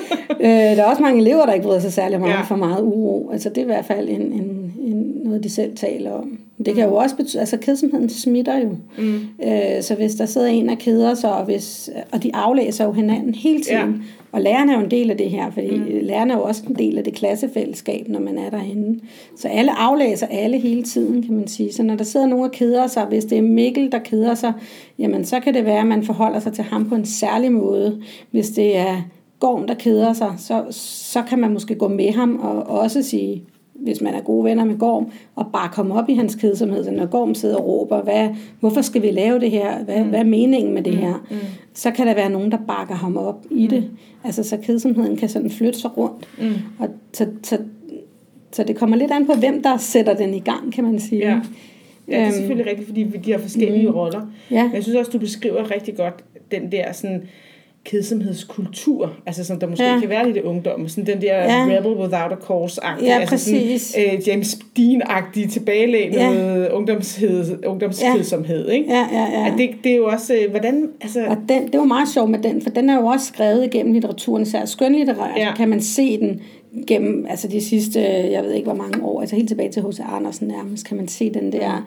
[0.40, 2.40] øh, der er også mange elever, der ikke bryder sig særlig meget ja.
[2.42, 3.30] for meget uro.
[3.32, 6.38] Altså, det er i hvert fald en, en, en, noget, de selv taler om.
[6.66, 8.68] Det kan jo også betyde, altså kedsomheden smitter jo.
[8.98, 9.20] Mm.
[9.44, 12.92] Øh, så hvis der sidder en og keder sig, og, hvis, og de aflæser jo
[12.92, 13.86] hinanden hele tiden, Ja.
[13.86, 13.92] ja.
[14.32, 15.84] og lærerne er jo en del af det her, fordi mm.
[16.02, 19.00] lærerne er jo også en del af det klassefællesskab, når man er derinde.
[19.36, 21.72] Så alle aflæser alle hele tiden, kan man sige.
[21.72, 24.52] Så når der sidder nogen og keder sig, hvis det er Mikkel, der keder sig,
[24.98, 28.00] jamen så kan det være, at man forholder sig til ham på en særlig måde.
[28.30, 29.02] Hvis det er
[29.40, 33.42] Gorm, der keder sig, så, så kan man måske gå med ham og også sige,
[33.78, 35.06] hvis man er gode venner med Gorm,
[35.36, 36.84] og bare komme op i hans kedsomhed.
[36.84, 38.28] Så når Gorm sidder og råber, hvad,
[38.60, 39.84] hvorfor skal vi lave det her?
[39.84, 40.08] Hvad, mm.
[40.08, 41.26] hvad er meningen med det her?
[41.30, 41.36] Mm.
[41.74, 43.90] Så kan der være nogen, der bakker ham op i det.
[44.24, 46.28] Altså, så kedsomheden kan sådan flytte sig rundt.
[46.38, 46.52] Mm.
[46.78, 47.58] Og så, så,
[48.52, 51.28] så det kommer lidt an på, hvem der sætter den i gang, kan man sige.
[51.28, 51.40] Ja.
[52.08, 53.94] Ja, det er Øhm, selvfølgelig rigtigt, fordi de har forskellige mm.
[53.94, 54.26] roller.
[54.50, 54.64] Ja.
[54.64, 57.22] Men jeg synes også, du beskriver rigtig godt den der sådan
[57.84, 59.94] kedsomhedskultur, altså som der måske ja.
[59.94, 60.00] Ja.
[60.00, 61.66] kan være lidt i ungdommen, sådan den der ja.
[61.66, 61.76] Ja.
[61.78, 63.82] rebel without a cause-agtige, Ja, altså præcis.
[63.82, 66.68] sådan, øh, James Dean-agtige tilbagelænet ja.
[66.72, 68.92] ungdomshed, ungdomskedsomhed, ikke?
[68.92, 69.46] Ja, ja, ja.
[69.46, 72.30] At det, det er jo også, øh, hvordan, altså, Og den, det var meget sjovt
[72.30, 75.46] med den, for den er jo også skrevet igennem litteraturen, især skønlitterært, Ja.
[75.46, 75.54] ja.
[75.54, 76.40] kan man se den
[76.86, 80.00] gennem altså de sidste, jeg ved ikke hvor mange år, altså helt tilbage til H.C.
[80.16, 81.86] Andersen nærmest, kan man se den der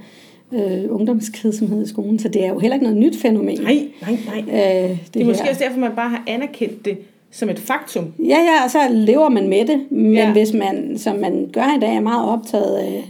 [0.53, 2.19] øh, ungdomskedsomhed i skolen.
[2.19, 3.61] Så det er jo heller ikke noget nyt fænomen.
[3.61, 4.39] nej, nej, nej.
[4.83, 5.49] Øh, det, Det er måske her.
[5.49, 6.97] også derfor, man bare har anerkendt det
[7.31, 8.05] som et faktum.
[8.19, 9.91] Ja, ja, og så lever man med det.
[9.91, 10.31] Men Ja.
[10.31, 13.03] hvis man, som man gør i dag, er meget optaget af,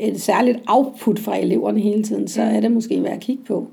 [0.00, 3.66] et særligt output fra eleverne hele tiden, så er det måske værd at kigge på.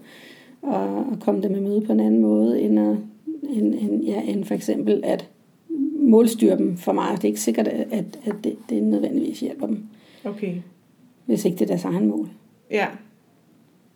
[0.62, 2.96] Og, og komme dem i møde på en anden måde, end, at,
[3.54, 5.28] end, end, ja, end for eksempel at
[6.00, 7.18] målstyre dem for meget.
[7.18, 7.88] Det er ikke sikkert, at,
[8.26, 9.84] at det, det nødvendigvis hjælper dem,
[10.24, 10.54] Okay,
[11.26, 12.30] hvis ikke det er deres egen mål.
[12.72, 12.88] Ja.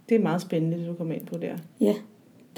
[0.10, 1.58] Det er meget spændende, det du kommer ind på der.
[1.82, 1.94] Ja,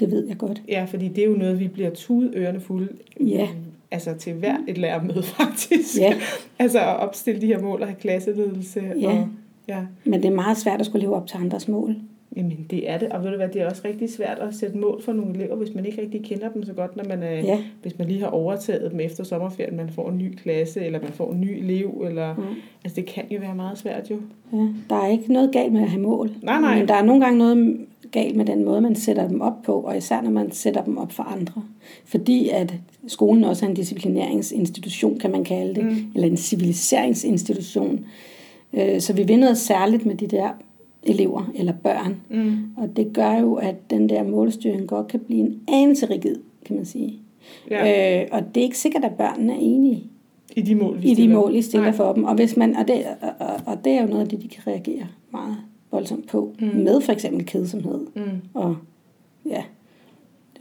[0.00, 0.62] det ved jeg godt.
[0.68, 2.88] Ja, fordi det er jo noget, vi bliver tudet ørerne fulde.
[3.20, 3.48] Ja.
[3.90, 5.98] Altså til hver et lærermøde, faktisk.
[5.98, 6.14] Ja.
[6.58, 8.92] altså at opstille de her mål og have klasseledelse.
[9.00, 9.08] Ja.
[9.08, 9.28] Og,
[9.68, 9.80] ja.
[10.04, 11.96] Men det er meget svært at skulle leve op til andres mål.
[12.36, 13.08] Jamen, det er det.
[13.08, 15.56] Og ved du hvad, det er også rigtig svært at sætte mål for nogle elever,
[15.56, 17.58] hvis man ikke rigtig kender dem så godt, når man er, Ja.
[17.82, 21.12] hvis man lige har overtaget dem efter sommerferien, man får en ny klasse, eller man
[21.12, 22.42] får en ny elev, eller, Mm.
[22.84, 24.16] altså det kan jo være meget svært jo.
[24.52, 26.30] Ja, der er ikke noget galt med at have mål.
[26.42, 26.78] Nej, nej.
[26.78, 27.76] Men der er nogle gange noget
[28.12, 30.98] galt med den måde, man sætter dem op på, og især når man sætter dem
[30.98, 31.62] op for andre.
[32.04, 32.74] Fordi at
[33.06, 35.90] skolen også er en disciplineringsinstitution, kan man kalde det, Mm.
[35.90, 35.96] mm.
[36.14, 38.04] eller en civiliseringsinstitution.
[38.72, 40.48] Øh, Så vi vil noget særligt med de der
[41.06, 42.16] elever eller børn.
[42.30, 42.70] Mm.
[42.76, 46.76] Og det gør jo, at den der målstyring godt kan blive en anelse rigid, kan
[46.76, 47.18] man sige.
[47.70, 48.20] Ja.
[48.22, 50.04] Øh, og det er ikke sikkert, at børnene er enige
[50.56, 51.34] I de mål, vi i de stiller.
[51.34, 51.96] mål, I stiller Nej.
[51.96, 52.24] for dem.
[52.24, 53.06] Og, hvis man, og, det,
[53.38, 55.56] og, og, det er jo noget af det, de kan reagere meget
[55.90, 56.52] voldsomt på.
[56.60, 56.66] Mm.
[56.66, 58.00] Med for eksempel kedsomhed.
[58.14, 58.22] Mm.
[58.54, 58.76] Og
[59.46, 59.62] ja,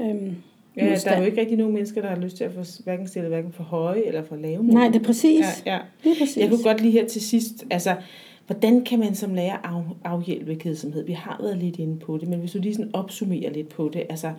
[0.01, 0.36] øhm,
[0.77, 3.08] Ja, der er jo ikke rigtig nogen mennesker, der har lyst til at få hverken
[3.08, 4.73] stille hverken for høje eller for lave mål.
[4.73, 5.63] Nej, det er præcis.
[5.65, 5.79] Ja, ja.
[6.03, 6.38] Det er præcis.
[6.38, 7.95] Jeg kunne godt lige her til sidst, altså,
[8.47, 11.05] hvordan kan man som lærer af, afhjælpe kedsomhed?
[11.05, 13.89] Vi har været lidt inde på det, men hvis du lige sådan opsummerer lidt på
[13.93, 14.31] det, altså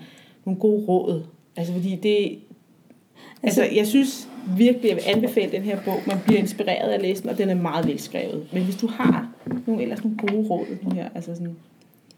[0.44, 1.22] nogle gode råd.
[1.56, 2.38] Altså, fordi det,
[3.42, 5.98] altså, Altså- jeg synes virkelig, jeg vil anbefale den her bog.
[6.06, 8.46] Man bliver inspireret af at læse den, og den er meget velskrevet.
[8.52, 9.28] Men hvis du har
[9.66, 11.56] nogle ellers nogle gode råd nu her, altså sådan,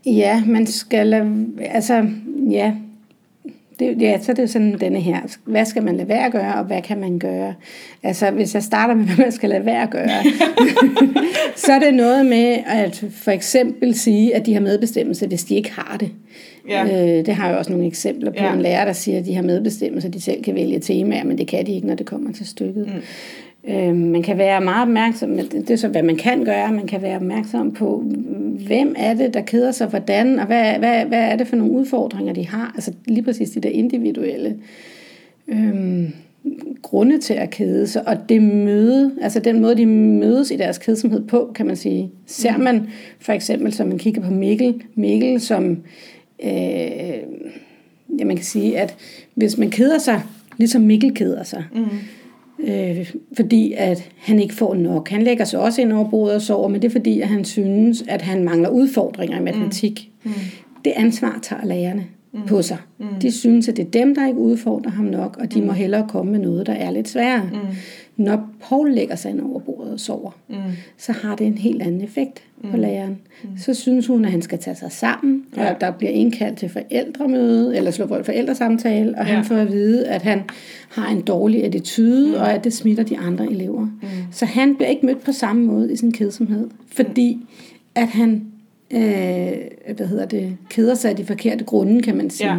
[0.07, 1.15] Ja, man skal...
[1.61, 2.11] Altså,
[2.51, 2.75] ja.
[3.79, 5.21] Det, ja, så er det sådan denne her.
[5.45, 7.55] Hvad skal man lade være at gøre, og hvad kan man gøre?
[8.03, 10.09] Altså, hvis jeg starter med, hvad man skal lade være at gøre,
[11.65, 15.55] så er det noget med at for eksempel sige, at de har medbestemmelse, hvis de
[15.55, 16.11] ikke har det.
[16.69, 16.85] Ja.
[16.85, 18.45] Øh, det har jeg også nogle eksempler på.
[18.45, 18.53] Ja.
[18.53, 21.49] En lærer, der siger, at de har medbestemmelse, de selv kan vælge temaer, men det
[21.49, 22.87] kan de ikke, når det kommer til stykket.
[22.87, 23.03] Mm.
[23.69, 26.73] Øh, man kan være meget opmærksom, det er så, hvad man kan gøre.
[26.73, 28.05] Man kan være opmærksom på,
[28.67, 31.73] hvem er det, der keder sig, hvordan, og hvad, hvad, hvad er det for nogle
[31.73, 32.73] udfordringer, de har.
[32.75, 34.57] Altså lige præcis de der individuelle
[35.49, 36.13] øhm,
[36.83, 40.79] grunde til at kede sig, og det møde, altså den måde, de mødes i deres
[40.79, 42.11] kedsomhed på, kan man sige.
[42.27, 42.89] Ser man
[43.21, 45.71] for eksempel, som man kigger på Mikkel, Mikkel som,
[46.45, 46.51] øh,
[48.19, 48.97] ja, man kan sige, at
[49.35, 50.23] hvis man keder sig,
[50.57, 51.87] ligesom Mikkel keder sig, mm.
[52.61, 55.09] Øh, fordi at han ikke får nok.
[55.09, 57.45] Han lægger sig også ind over bordet og sover, men det er fordi, at han
[57.45, 60.11] synes, at han mangler udfordringer i matematik.
[60.25, 60.33] Mm.
[60.85, 62.41] Det ansvar tager lærerne mm.
[62.47, 62.79] på sig.
[62.99, 63.07] Mm.
[63.23, 65.67] De synes, at det er dem, der ikke udfordrer ham nok, og de mm.
[65.67, 67.51] må hellere komme med noget, der er lidt sværere.
[67.53, 67.59] Mm.
[68.19, 70.57] Når Paul lægger sig ind over bordet og sover, mm.
[70.97, 72.71] så har det en helt anden effekt mm.
[72.71, 73.19] på læreren.
[73.43, 73.49] Mm.
[73.59, 75.75] Så synes hun, at han skal tage sig sammen, ja.
[75.75, 79.35] og der bliver indkaldt til forældremøde, eller slå for forældresamtale, og ja.
[79.35, 80.43] han får at vide, at han
[80.89, 82.35] har en dårlig attitude, mm.
[82.35, 83.85] og at det smitter de andre elever.
[83.85, 84.09] Mm.
[84.33, 87.47] Så han bliver ikke mødt på samme måde i sin kedsomhed, fordi
[87.95, 88.47] at han
[88.91, 89.03] øh,
[89.97, 92.53] hvad hedder det, keder sig af de forkerte grunde, kan man sige.
[92.53, 92.59] Ja.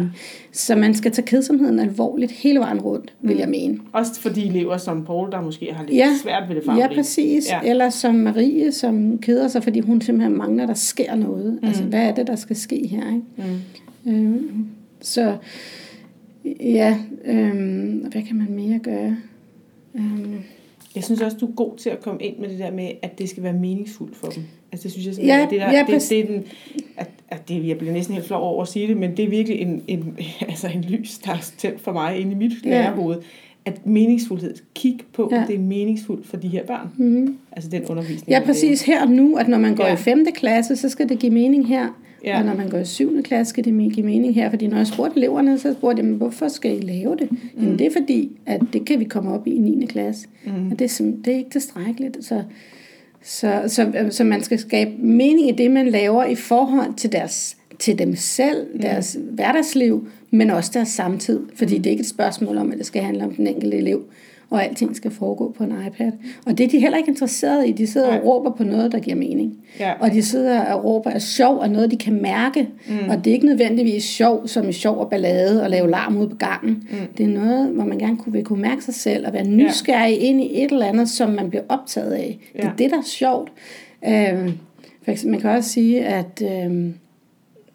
[0.52, 3.78] Så man skal tage kedsomheden alvorligt hele vejen rundt, vil jeg mene.
[3.92, 6.08] Også for de elever som Paul, der måske har lidt Ja.
[6.22, 6.88] svært ved det faglige.
[6.90, 7.48] Ja, præcis.
[7.50, 7.60] Ja.
[7.70, 11.58] Eller som Marie, som keder sig, fordi hun simpelthen mangler, der sker noget.
[11.62, 11.68] Mm.
[11.68, 13.02] Altså, hvad er det, der skal ske her?
[13.14, 13.50] Ikke?
[14.04, 14.12] Mm.
[14.12, 14.66] Øhm,
[15.00, 15.36] så
[16.60, 19.16] ja, øhm, hvad kan man mere gøre?
[19.94, 20.34] Øhm,
[20.94, 23.18] Jeg synes også, du er god til at komme ind med det der med, at
[23.18, 24.42] det skal være meningsfuldt for dem.
[24.72, 26.44] Altså det synes jeg Ja, simpelthen, det, der, ja, det, det er den,
[26.96, 29.28] at, at det, jeg bliver næsten helt flov over at sige det, men det er
[29.28, 32.70] virkelig en, en, altså en lys, der er tændt for mig inde i mit Ja.
[32.70, 33.16] lærerhoved.
[33.64, 35.42] At meningsfuldhed, kig på, Ja.
[35.42, 36.88] at det er meningsfuldt for de her børn.
[36.96, 37.38] mm.
[37.52, 38.28] Altså den undervisning.
[38.28, 39.92] Ja, præcis her og nu, at når man går Ja.
[39.92, 40.26] i 5.
[40.34, 41.88] klasse, så skal det give mening her.
[42.24, 42.38] Ja.
[42.38, 43.22] Og når man går i 7.
[43.22, 44.50] klasse, skal det give mening her.
[44.50, 47.30] Fordi når jeg spurgte eleverne, så spurgte jeg dem, hvorfor skal I lave det?
[47.30, 47.38] Mm.
[47.60, 49.86] Jamen det er fordi, at det kan vi komme op i i 9.
[49.86, 50.28] klasse.
[50.44, 50.70] Mm.
[50.70, 52.24] Og det er, det er ikke tilstrækkeligt.
[52.24, 52.42] Så,
[53.22, 57.56] så, så, så man skal skabe mening i det, man laver i forhold til deres
[57.78, 58.80] til dem selv, mm.
[58.80, 61.40] deres hverdagsliv, men også deres samtid.
[61.54, 64.02] Fordi det er ikke et spørgsmål om, at det skal handle om den enkelte elev,
[64.50, 66.12] og alting skal foregå på en iPad.
[66.46, 67.72] Og det er de heller ikke interesseret i.
[67.72, 68.18] De sidder Nej.
[68.18, 69.56] og råber på noget, der giver mening.
[69.80, 69.92] Ja.
[70.00, 72.68] Og de sidder og råber af sjov og noget, de kan mærke.
[72.88, 73.08] Mm.
[73.10, 76.28] Og det er ikke nødvendigvis sjov, som i sjov og ballade og lave larm ude
[76.28, 76.70] på gangen.
[76.90, 76.96] Mm.
[77.18, 80.18] Det er noget, hvor man gerne kunne, vil kunne mærke sig selv og være nysgerrig
[80.20, 80.26] ja.
[80.26, 82.38] ind i et eller andet, som man bliver optaget af.
[82.52, 82.68] Det Ja.
[82.68, 83.52] er det, der er sjovt.
[84.08, 84.52] Øh,
[85.04, 86.86] for eksempel, man kan også sige, at øh,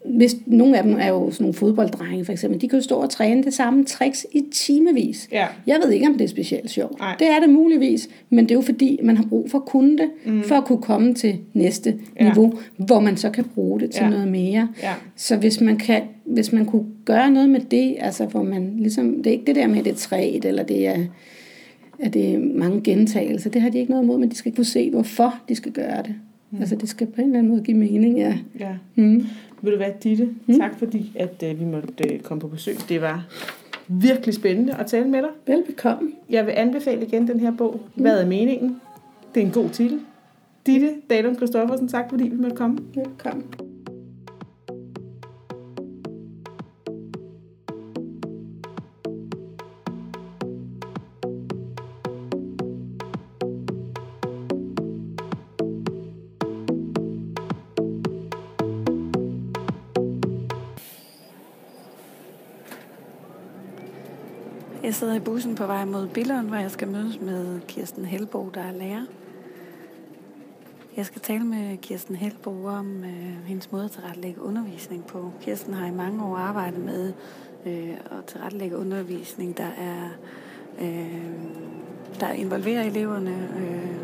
[0.08, 2.94] hvis nogle af dem er jo sådan nogle fodbolddrenge, for eksempel, de kan jo stå
[2.94, 5.28] og træne det samme tricks i timevis.
[5.32, 5.46] Ja.
[5.66, 6.98] Jeg ved ikke, om det er specielt sjovt.
[6.98, 7.16] Nej.
[7.18, 9.98] Det er det muligvis, men det er jo fordi, man har brug for at kunne
[9.98, 10.42] det, mm.
[10.42, 12.24] for at kunne komme til næste Ja.
[12.24, 14.10] niveau, hvor man så kan bruge det til ja.
[14.10, 14.68] noget mere.
[14.82, 14.92] Ja.
[15.16, 19.16] Så hvis man, kan, hvis man kunne gøre noget med det, altså hvor man ligesom,
[19.16, 20.98] det er ikke det der med, at det er træet, eller det er,
[21.98, 24.64] at det er mange gentagelser, det har de ikke noget imod, men de skal kunne
[24.64, 26.14] se, hvorfor de skal gøre det.
[26.50, 26.58] Mm.
[26.60, 28.34] Altså det skal på en eller anden måde give mening, ja.
[28.60, 28.72] Ja.
[28.94, 29.26] Mm.
[29.62, 30.28] Vil du være Ditte?
[30.46, 30.58] Mm.
[30.58, 32.76] Tak fordi, at øh, vi måtte øh, komme på besøg.
[32.88, 33.26] Det var
[33.88, 35.30] virkelig spændende at tale med dig.
[35.46, 36.12] Velbekomme.
[36.30, 37.80] Jeg vil anbefale igen den her bog.
[37.94, 38.80] Hvad er meningen?
[39.34, 40.00] Det er en god titel.
[40.66, 42.78] Ditte Dalum Christoffersen, tak fordi vi måtte komme.
[42.94, 43.42] Velbekomme.
[64.82, 68.50] Jeg sidder i bussen på vej mod Billund, hvor jeg skal mødes med Kirsten Helbo,
[68.54, 69.04] der er lærer.
[70.96, 75.32] Jeg skal tale med Kirsten Helbo om øh, hendes måde at tilrettelægge undervisning på.
[75.40, 77.12] Kirsten har i mange år arbejdet med
[77.66, 80.08] øh, at tilrettelægge undervisning, der er
[80.80, 81.22] øh,
[82.20, 83.96] der involverer eleverne, øh,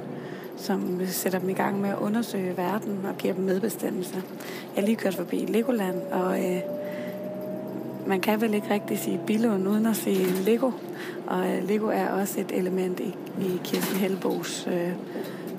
[0.56, 4.14] som sætter dem i gang med at undersøge verden og giver dem medbestemmelse.
[4.14, 6.60] Jeg har lige kørt forbi Legoland, og øh,
[8.06, 10.70] man kan vel ikke rigtig sige Billund uden at sige Lego.
[11.26, 14.92] Og øh, Lego er også et element i, i Kirsten Helbos øh,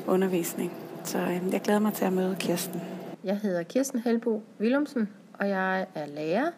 [0.08, 0.71] undervisning.
[1.03, 2.82] Så øh, jeg glæder mig til at møde Kirsten.
[3.23, 6.51] Jeg hedder Kirsten Helbo Willumsen, og jeg er lærer.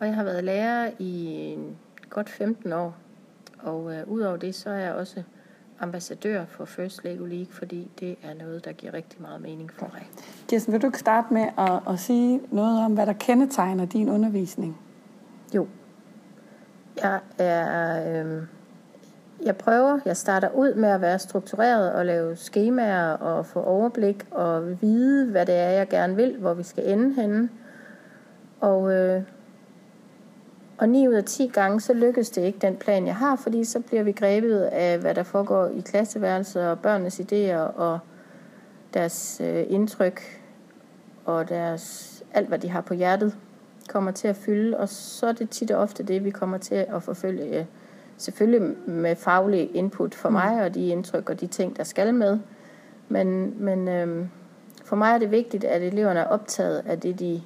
[0.00, 1.54] Og jeg har været lærer i
[2.10, 2.96] godt 15 år.
[3.58, 5.22] Og øh, udover det, så er jeg også
[5.80, 9.90] ambassadør for First Lego League, fordi det er noget, der giver rigtig meget mening for
[9.92, 10.08] mig.
[10.48, 14.08] Kirsten, vil du ikke starte med at, at sige noget om, hvad der kendetegner din
[14.08, 14.76] undervisning?
[15.54, 15.66] Jo.
[17.02, 18.24] Jeg er...
[18.24, 18.42] Øh,
[19.44, 24.26] jeg prøver, jeg starter ud med at være struktureret og lave skemaer og få overblik
[24.30, 27.48] og vide, hvad det er, jeg gerne vil, hvor vi skal ende henne.
[28.60, 29.22] Og, øh,
[30.78, 33.64] og 9 ud af 10 gange, så lykkes det ikke den plan, jeg har, fordi
[33.64, 37.98] så bliver vi grebet af, hvad der foregår i klasseværelset og børnenes idéer og
[38.94, 40.42] deres øh, indtryk
[41.24, 43.36] og deres, alt, hvad de har på hjertet,
[43.88, 44.76] kommer til at fylde.
[44.76, 47.66] Og så er det tit og ofte det, vi kommer til at forfølge.
[48.16, 52.38] Selvfølgelig med faglig input for mig og de indtryk og de ting, der skal med.
[53.08, 54.26] Men, men øh,
[54.84, 57.42] for mig er det vigtigt, at eleverne er optaget af det, de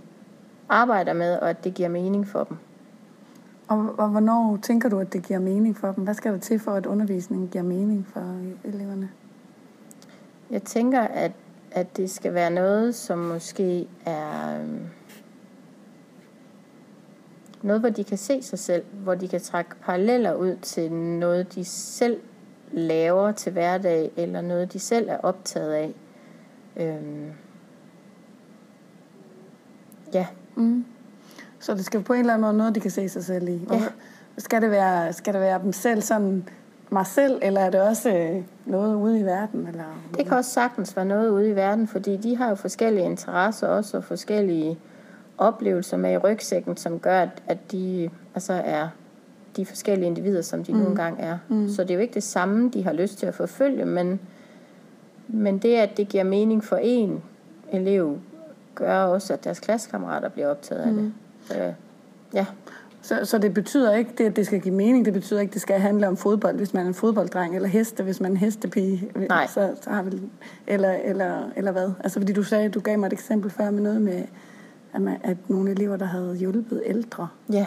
[0.68, 2.56] arbejder med, og at det giver mening for dem.
[3.68, 6.04] Og, og hvornår tænker du, at det giver mening for dem?
[6.04, 9.10] Hvad skal der til for, at undervisningen giver mening for eleverne?
[10.50, 11.32] Jeg tænker, at,
[11.70, 14.80] at det skal være noget, som måske er øh,
[17.62, 21.54] noget, hvor de kan se sig selv, hvor de kan trække paralleller ud til noget,
[21.54, 22.20] de selv
[22.72, 25.94] laver til hverdag, eller noget, de selv er optaget af.
[26.76, 27.30] Øhm,
[30.14, 30.26] ja.
[30.54, 30.84] Mm.
[31.58, 33.60] Så det skal på en eller anden måde noget, de kan se sig selv i.
[33.72, 33.82] Ja.
[34.38, 36.48] Skal det være, skal det være dem selv sådan
[36.90, 39.66] mig selv, eller er det også øh, noget ude i verden?
[39.66, 39.84] Eller?
[40.16, 43.68] Det kan også sagtens være noget ude i verden, fordi de har jo forskellige interesser
[43.68, 44.78] også, og forskellige
[45.40, 48.88] oplevelser med i rygsækken, som gør, at, at de altså er
[49.56, 50.78] de forskellige individer, som de mm.
[50.78, 51.38] nogle gange er.
[51.48, 51.68] Mm.
[51.68, 54.20] Så det er jo ikke det samme, de har lyst til at forfølge, men,
[55.28, 57.22] men det, at det giver mening for en
[57.72, 58.18] elev,
[58.74, 60.98] gør også, at deres klassekammerater bliver optaget af mm.
[60.98, 61.12] det.
[61.44, 61.72] Så,
[62.34, 62.46] ja.
[63.02, 65.54] Så, så det betyder ikke, det, at det skal give mening, det betyder ikke, at
[65.54, 68.34] det skal handle om fodbold, hvis man er en fodbolddreng, eller heste, hvis man er
[68.34, 69.10] en hestepige.
[69.28, 69.46] Nej.
[69.46, 70.20] Så, så har vi,
[70.66, 71.90] eller, eller, eller hvad?
[72.00, 74.22] Altså, fordi du sagde, du gav mig et eksempel før med noget med,
[74.92, 77.28] at, man, at nogle elever, der havde hjulpet ældre.
[77.52, 77.66] Ja.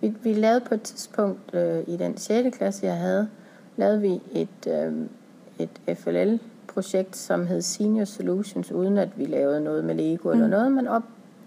[0.00, 2.56] Vi, vi lavede på et tidspunkt øh, i den 6.
[2.56, 3.28] klasse, jeg havde,
[3.76, 4.92] lavede vi et, øh,
[5.58, 10.34] et FLL-projekt, som hed Senior Solutions, uden at vi lavede noget med Lego mm.
[10.34, 11.02] eller noget, men op,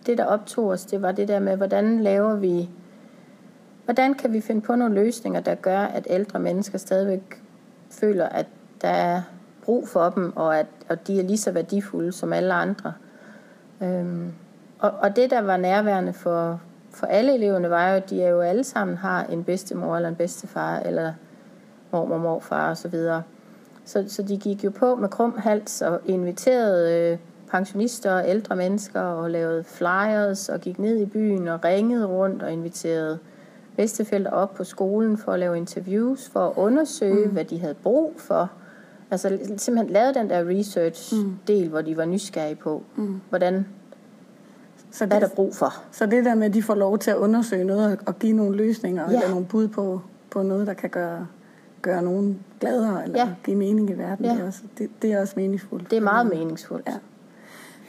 [0.06, 2.70] det, der optog os, det var det der med, hvordan laver vi,
[3.86, 7.42] hvordan kan vi finde på nogle løsninger, der gør, at ældre mennesker stadigvæk
[7.90, 8.48] føler, at
[8.82, 9.22] der er
[9.62, 12.94] brug for dem, og at og de er lige så værdifulde som alle andre.
[13.82, 14.32] Øhm,
[14.80, 16.62] og, og det, der var nærværende for,
[16.92, 20.16] for alle eleverne, var jo, at de jo alle sammen har en bedstemor eller en
[20.16, 21.14] bedstefar, eller
[21.92, 23.24] mormor, morfar og så videre.
[23.86, 27.18] Så, så de gik jo på med krum hals og inviterede øh,
[27.52, 32.44] pensionister og ældre mennesker og lavede flyers og gik ned i byen og ringede rundt
[32.44, 33.20] og inviterede
[33.76, 37.32] bedsteforældre op på skolen for at lave interviews, for at undersøge, mm.
[37.32, 38.52] hvad de havde brug for.
[39.12, 41.70] Altså simpelthen lavede den der research-del, mm.
[41.70, 43.22] hvor de var nysgerrige på, mm.
[43.30, 43.66] hvordan
[44.92, 45.74] så hvad er der brug for.
[45.92, 48.58] Så det der med, at de får lov til at undersøge noget og give nogle
[48.58, 49.16] løsninger, ja.
[49.16, 51.28] eller nogle bud på, på noget, der kan gøre,
[51.82, 53.30] gøre nogen gladere, eller ja.
[53.44, 54.32] give mening i verden, ja.
[54.32, 55.92] det, er også, det, det er også meningsfuldt.
[55.92, 56.90] Det er meget meningsfuldt.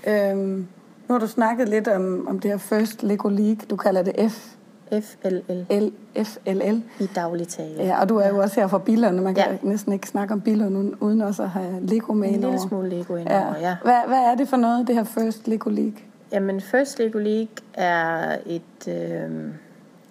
[0.06, 0.30] Ja.
[0.30, 0.66] Øhm,
[1.08, 4.30] nu har du snakket lidt om, om det her First Lego League, du kalder det
[4.30, 4.56] F.
[4.90, 5.66] FLL.
[5.70, 5.92] L,
[6.24, 6.82] FLL.
[7.00, 7.74] I daglig tale.
[7.78, 9.56] Ja, og du er jo også her fra Billund, man kan ja.
[9.62, 13.16] næsten ikke snakke om Billund uden også at have Lego med En lille smule Lego
[13.16, 13.68] indover, ja.
[13.68, 13.76] ja.
[13.82, 15.98] Hvad, hvad er det for noget, det her First Lego League?
[16.32, 19.54] Jamen, First Lego League er, et, øh,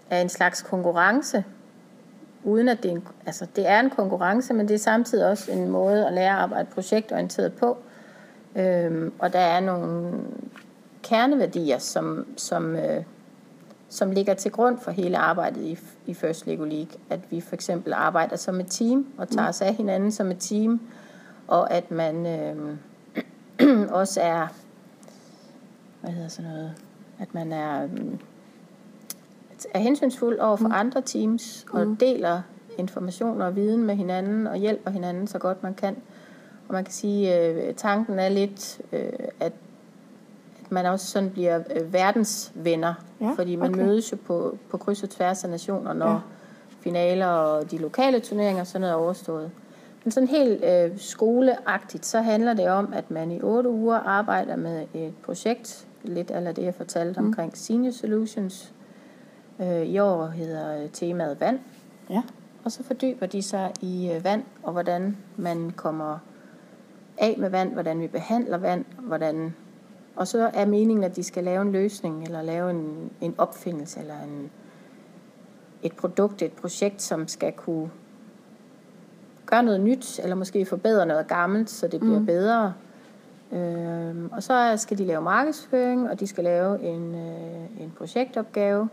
[0.10, 1.44] er en slags konkurrence,
[2.44, 5.52] uden at det er en, altså det er en konkurrence, men det er samtidig også
[5.52, 7.78] en måde at lære at arbejde projektorienteret på.
[8.56, 10.14] Øhm, og der er nogle
[11.04, 13.04] kerneværdier, som, som, øh,
[13.90, 16.92] som ligger til grund for hele arbejdet i, i First Lego League.
[17.10, 20.38] At vi for eksempel arbejder som et team og tager os af hinanden som et
[20.40, 20.82] team,
[21.48, 24.48] og at man øh, også er
[26.06, 26.74] hvad hedder sådan noget,
[27.20, 28.14] at man er, øh,
[29.74, 30.74] er hensynsfuld over for mm.
[30.76, 31.96] andre teams, og mm.
[31.96, 32.42] deler
[32.78, 35.96] informationer og viden med hinanden, og hjælper hinanden så godt man kan.
[36.68, 39.54] Og man kan sige, at øh, tanken er lidt, øh, at,
[40.60, 43.84] at man også sådan bliver øh, verdensvenner, ja, fordi man okay.
[43.84, 46.20] mødes jo på, på kryds og tværs af nationer, når ja.
[46.80, 49.52] finaler og de lokale turneringer sådan noget er overstået.
[50.04, 54.56] Men sådan helt øh, skoleagtigt, så handler det om, at man i otte uger arbejder
[54.56, 57.28] med et projekt, lidt af det, jeg fortalte mm.
[57.28, 58.74] omkring Senior Solutions.
[59.62, 61.60] Øh, I år hedder øh, temaet vand.
[62.10, 62.24] Ja.
[62.64, 66.20] Og så fordyber de sig i øh, vand, og hvordan man kommer
[67.18, 69.56] af med vand, hvordan vi behandler vand, hvordan...
[70.16, 74.00] Og så er meningen, at de skal lave en løsning, eller lave en, en opfindelse,
[74.00, 74.52] eller en,
[75.84, 77.90] et produkt, et projekt, som skal kunne
[79.46, 82.26] gøre noget nyt, eller måske forbedre noget gammelt, så det bliver mm.
[82.26, 82.74] bedre.
[83.56, 88.90] Øhm, og så skal de lave markedsføring, og de skal lave en, øh, en projektopgave.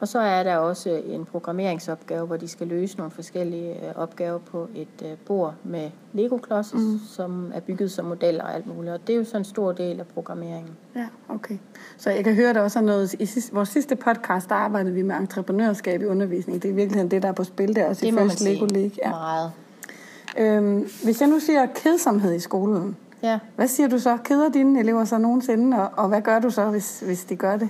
[0.00, 4.38] Og så er der også en programmeringsopgave, hvor de skal løse nogle forskellige øh, opgaver
[4.38, 7.00] på et øh, bord med Lego-klodser, mm.
[7.08, 8.94] som er bygget som modeller og alt muligt.
[8.94, 10.76] Og det er jo så en stor del af programmeringen.
[10.96, 11.58] Ja, okay.
[11.96, 13.14] Så jeg kan høre, der også er noget...
[13.18, 16.62] I sidste, vores sidste podcast, der arbejdede vi med entreprenørskab i undervisning.
[16.62, 18.40] Det er i virkeligheden det, der er på spil der, også Det i First.
[18.40, 18.92] Lego League.
[19.04, 19.10] Ja.
[19.10, 19.52] Meget.
[20.38, 23.38] Øhm, hvis jeg nu siger kedsomhed i skolen, Ja.
[23.56, 24.18] hvad siger du så?
[24.24, 27.56] Keder dine elever så nogensinde, og, og hvad gør du så, hvis, hvis de gør
[27.56, 27.68] det?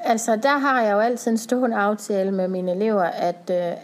[0.00, 3.76] Altså, der har jeg jo altid en stående aftale med mine elever, at, øh,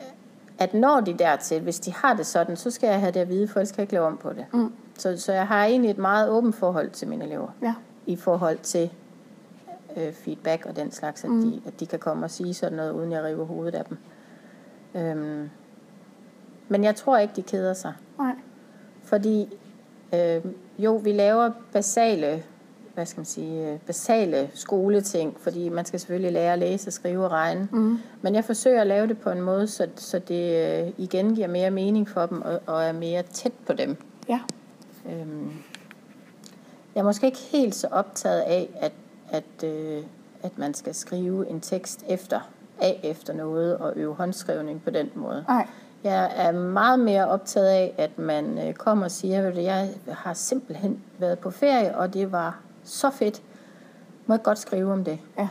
[0.58, 3.28] at når de dertil, hvis de har det sådan, så skal jeg have det at
[3.28, 4.46] vide, for jeg ikke lave om på det.
[4.52, 4.72] Mm.
[4.98, 7.48] Så, så jeg har egentlig et meget åbent forhold til mine elever.
[7.62, 7.74] Ja.
[8.06, 8.90] I forhold til
[9.96, 11.42] øh, feedback og den slags, at, mm.
[11.42, 13.98] de, at de kan komme og sige sådan noget, uden jeg river hovedet af dem.
[14.94, 15.50] Øhm,
[16.68, 17.92] men jeg tror ikke, de keder sig.
[18.18, 18.34] Nej.
[19.02, 19.58] Fordi
[20.14, 20.44] øh,
[20.78, 22.42] jo, vi laver basale,
[22.94, 27.24] hvad skal man sige, øh, basale skoleting, fordi man skal selvfølgelig lære at læse, skrive
[27.24, 27.68] og regne.
[27.72, 27.98] Mm.
[28.22, 31.48] Men jeg forsøger at lave det på en måde, så, så det øh, igen giver
[31.48, 33.96] mere mening for dem og, og er mere tæt på dem.
[34.28, 34.40] Ja.
[35.10, 35.52] Øhm,
[36.94, 38.92] jeg er måske ikke helt så optaget af, at,
[39.30, 40.02] at, øh,
[40.42, 42.40] at man skal skrive en tekst efter,
[42.80, 45.44] af efter noget og øve håndskrivning på den måde.
[45.48, 45.66] Nej.
[46.04, 50.34] Jeg er meget mere optaget af, at man øh, kommer og siger, at jeg har
[50.34, 53.42] simpelthen været på ferie, og det var så fedt.
[54.26, 55.18] Må jeg godt skrive om det?
[55.38, 55.48] Ja.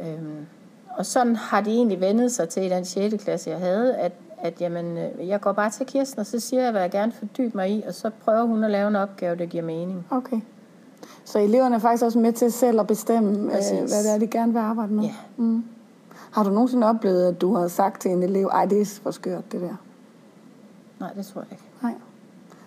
[0.00, 0.46] Øhm,
[0.96, 3.24] og sådan har de egentlig vendet sig til i den 6.
[3.24, 6.62] klasse, jeg havde, at, at jamen, øh, jeg går bare til Kirsten, og så siger
[6.62, 9.36] jeg, hvad jeg gerne fordybe mig i, og så prøver hun at lave en opgave,
[9.36, 10.06] der giver mening.
[10.10, 10.40] Okay.
[11.24, 14.26] Så eleverne er faktisk også med til selv at bestemme, øh, hvad det er, de
[14.26, 15.04] gerne vil arbejde med?
[15.04, 15.14] Ja.
[15.36, 15.64] Mm.
[16.38, 19.10] Har du nogensinde oplevet, at du har sagt til en elev, ej, det er for
[19.10, 19.76] skørt, det der?
[21.00, 21.64] Nej, det tror jeg ikke.
[21.82, 21.94] Nej.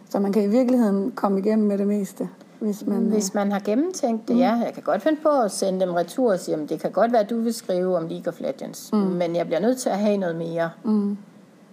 [0.10, 2.30] Så man kan i virkeligheden komme igennem med det meste,
[2.60, 3.06] hvis man...
[3.06, 4.56] øh, Hvis man har gennemtænkt det, ja.
[4.66, 7.12] Jeg kan godt finde på at sende dem retur og sige, at det kan godt
[7.12, 9.00] være, at du vil skrive om League of Legends, mm.
[9.00, 10.70] men jeg bliver nødt til at have noget mere.
[10.84, 11.18] Mm.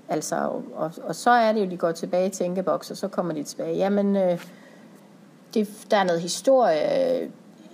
[0.08, 3.08] Altså, og, og, og så er det jo, de går tilbage i tænkeboks, og så
[3.08, 3.76] kommer de tilbage.
[3.76, 4.46] Jamen, øh,
[5.54, 7.30] det, der er noget historie,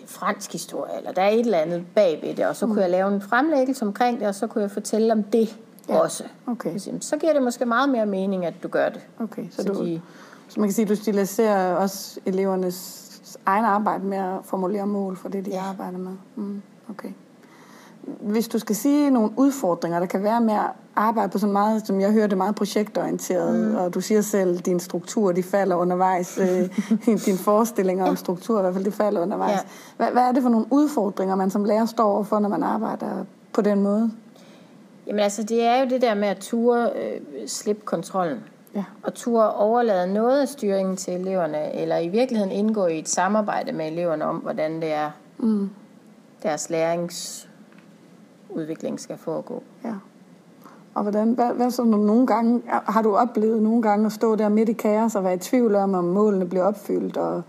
[0.06, 3.14] fransk historie, eller der er et eller andet bagved det, og så kunne jeg lave
[3.14, 5.56] en fremlæggelse omkring det, og så kunne jeg fortælle om det
[5.88, 5.98] ja.
[5.98, 6.24] også.
[6.46, 6.78] Okay.
[7.00, 9.00] Så, giver det måske meget mere mening, at du gør det.
[9.20, 10.00] Okay, så, Så du, de-
[10.48, 13.00] så man kan sige, at du stiliserer også elevernes
[13.46, 15.50] egen arbejde med at formulere mål for det, de.
[15.50, 15.62] Ja.
[15.62, 16.12] arbejder med.
[16.36, 17.08] Mm, okay.
[18.20, 21.86] Hvis du skal sige nogle udfordringer, der kan være med at arbejde på så meget,
[21.86, 23.76] som jeg hører det meget projektorienteret, mm.
[23.76, 26.68] og du siger selv, at din struktur, de falder undervejs, øh,
[27.26, 29.52] dine forestillinger om struktur i hvert fald, de falder undervejs.
[29.52, 29.58] Ja.
[29.96, 33.24] Hvad, hvad er det for nogle udfordringer, man som lærer står overfor, når man arbejder
[33.52, 34.10] på den måde?
[35.06, 38.38] Jamen altså, det er jo det der med at ture øh, slippe kontrollen.
[38.74, 38.84] Ja.
[39.02, 43.72] Og ture overlade noget af styringen til eleverne, eller i virkeligheden indgå i et samarbejde
[43.72, 45.70] med eleverne om, hvordan det er, Mm.
[46.42, 46.70] deres
[48.54, 49.62] læringsudvikling skal foregå.
[49.84, 49.94] Ja.
[50.94, 54.48] Og hvordan, hvad, hvad så nogle gange, har du oplevet nogle gange at stå der
[54.48, 57.42] midt i kaos og være i tvivl om, om målene bliver opfyldt, og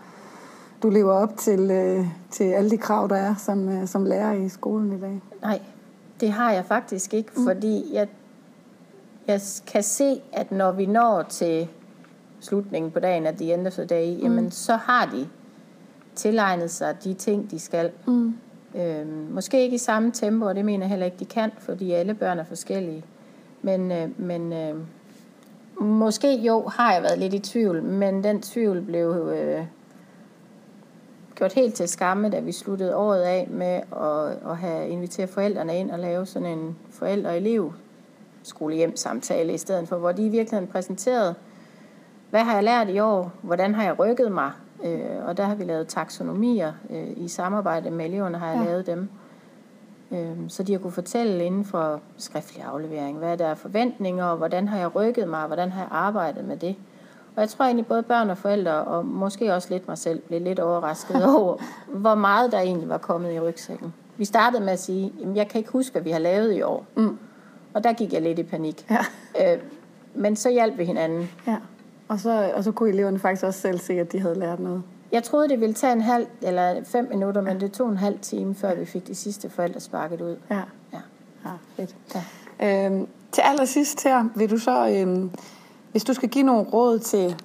[0.84, 4.34] du lever op til, øh, til alle de krav, der er som, øh, som lærer
[4.34, 5.22] i skolen i dag?
[5.42, 5.62] Nej,
[6.20, 7.46] det har jeg faktisk ikke, mm.
[7.46, 8.08] fordi jeg,
[9.28, 11.68] jeg kan se, at når vi når til
[12.40, 14.22] slutningen på dagen, at the end of the day, mm.
[14.22, 15.28] jamen så har de
[16.16, 17.92] tilegnet sig de ting, de skal.
[18.08, 18.36] Mm.
[18.76, 21.92] Øhm, måske ikke i samme tempo, og det mener jeg heller ikke, de kan, fordi
[21.92, 23.04] alle børn er forskellige.
[23.62, 24.76] Men, øh, men øh,
[25.80, 29.66] måske jo har jeg været lidt i tvivl, men den tvivl blev øh,
[31.36, 35.78] gjort helt til skamme, da vi sluttede året af med at, at have inviteret forældrene
[35.78, 37.74] ind og lave sådan en forældre-elev
[38.44, 41.36] skolehjem-samtale i stedet for, hvor de i virkeligheden præsenterede,
[42.30, 44.52] hvad har jeg lært i år, hvordan har jeg rykket mig,
[44.84, 48.70] øh, og der har vi lavet taksonomier øh, i samarbejde med eleverne, har jeg Ja.
[48.72, 49.10] lavet dem.
[50.12, 54.38] Øh, så de har kunne fortælle inden for skriftlig aflevering, hvad der er forventninger, og
[54.38, 56.76] hvordan har jeg rykket mig, og hvordan har jeg arbejdet med det.
[57.36, 60.42] Og jeg tror egentlig, både børn og forældre, og måske også lidt mig selv, blev
[60.42, 61.58] lidt overrasket over,
[61.88, 63.94] hvor meget der egentlig var kommet i rygsækken.
[64.18, 66.62] Vi startede med at sige, at jeg kan ikke huske, hvad vi har lavet i
[66.62, 66.86] år.
[66.96, 67.18] Mm.
[67.74, 68.86] Og der gik jeg lidt i panik.
[68.92, 69.54] Ja.
[69.54, 69.60] Øh,
[70.14, 71.30] men så hjalp vi hinanden.
[71.48, 71.56] ja.
[72.08, 74.84] Og, så, og så kunne eleverne faktisk også selv se, at de havde lært noget.
[75.12, 78.20] Jeg troede, det ville tage en halv eller fem minutter, men det tog en halv
[78.20, 80.36] time, før vi fik de sidste forældre sparket ud.
[80.50, 80.62] Ja.
[80.94, 81.00] Ja.
[81.46, 81.96] Ja, fedt.
[82.16, 82.86] Ja.
[82.86, 85.32] Øhm, til allersidst her, vil du så, øhm,
[85.92, 87.36] hvis du skal give nogle råd til,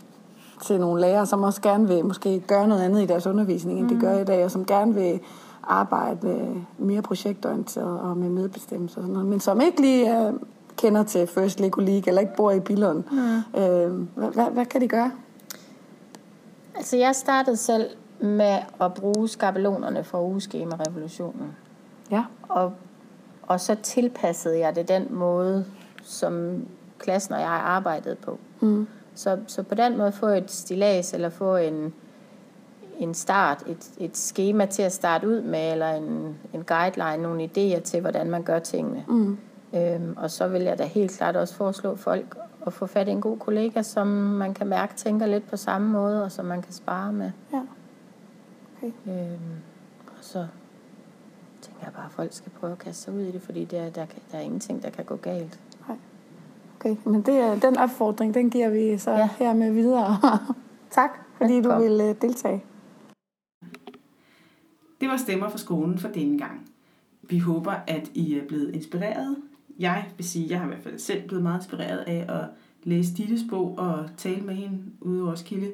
[0.66, 3.90] til nogle lærere, som også gerne vil måske gøre noget andet i deres undervisning, end
[3.90, 3.94] mm.
[3.94, 5.20] de gør i dag, og som gerne vil
[5.62, 10.32] arbejde mere projektorienteret og med medbestemmelse og sådan noget, men som ikke lige øh,
[10.80, 13.04] kender til First Lego League, eller ikke bor i Billund.
[13.10, 13.60] Mm.
[13.60, 15.12] Øh, hvad, hvad, hvad kan de gøre?
[16.74, 21.56] Altså, jeg startede selv med at bruge skabelonerne fra ugeskema-revolutionen.
[22.10, 22.24] Ja.
[22.48, 22.72] Og
[23.50, 25.64] og så tilpassede jeg det den måde,
[26.02, 26.64] som
[26.98, 28.38] klassen og jeg arbejdede på.
[28.60, 28.86] Mm.
[29.14, 31.94] Så, så på den måde få et stilas, eller få en,
[32.98, 37.44] en start, et, et schema til at starte ud med, eller en, en guideline, nogle
[37.44, 39.04] idéer til, hvordan man gør tingene.
[39.08, 39.38] Mm.
[39.74, 43.10] Øhm, og så vil jeg da helt klart også foreslå folk at få fat i
[43.10, 46.62] en god kollega, som man kan mærke tænker lidt på samme måde, og som man
[46.62, 47.30] kan spare med.
[47.52, 47.62] Ja.
[48.76, 48.92] Okay.
[49.06, 49.56] Øhm,
[50.06, 50.46] og så
[51.62, 53.90] tænker jeg bare, at folk skal prøve at kaste sig ud i det, fordi der,
[53.90, 55.60] der, der er ingenting, der kan gå galt.
[56.80, 59.28] Okay, men det er, den opfordring, den giver vi så ja.
[59.38, 60.18] Her med videre.
[60.90, 61.90] tak, fordi du Velkommen.
[61.90, 62.64] vil øh, deltage.
[65.00, 66.70] Det var stemmer fra skolen for denne gang.
[67.22, 69.36] Vi håber, at I er blevet inspireret.
[69.80, 72.44] Jeg vil sige, jeg har i hvert fald selv blevet meget inspireret af at
[72.84, 75.70] læse Dittes bog og tale med hende ude i Roskilde.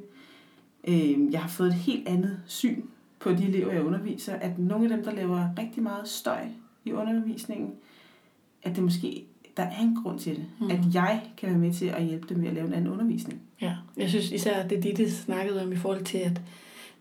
[0.89, 2.83] Øh, Jeg har fået et helt andet syn
[3.19, 4.35] på de elever, jeg underviser.
[4.35, 6.41] At nogle af dem, der laver rigtig meget støj
[6.85, 7.71] i undervisningen,
[8.63, 9.25] at det måske
[9.57, 10.45] der er en grund til det.
[10.61, 10.71] Mm.
[10.71, 13.41] At jeg kan være med til at hjælpe dem med at lave en anden undervisning.
[13.61, 16.41] Ja, jeg synes især, det Ditte snakkede om i forhold til, at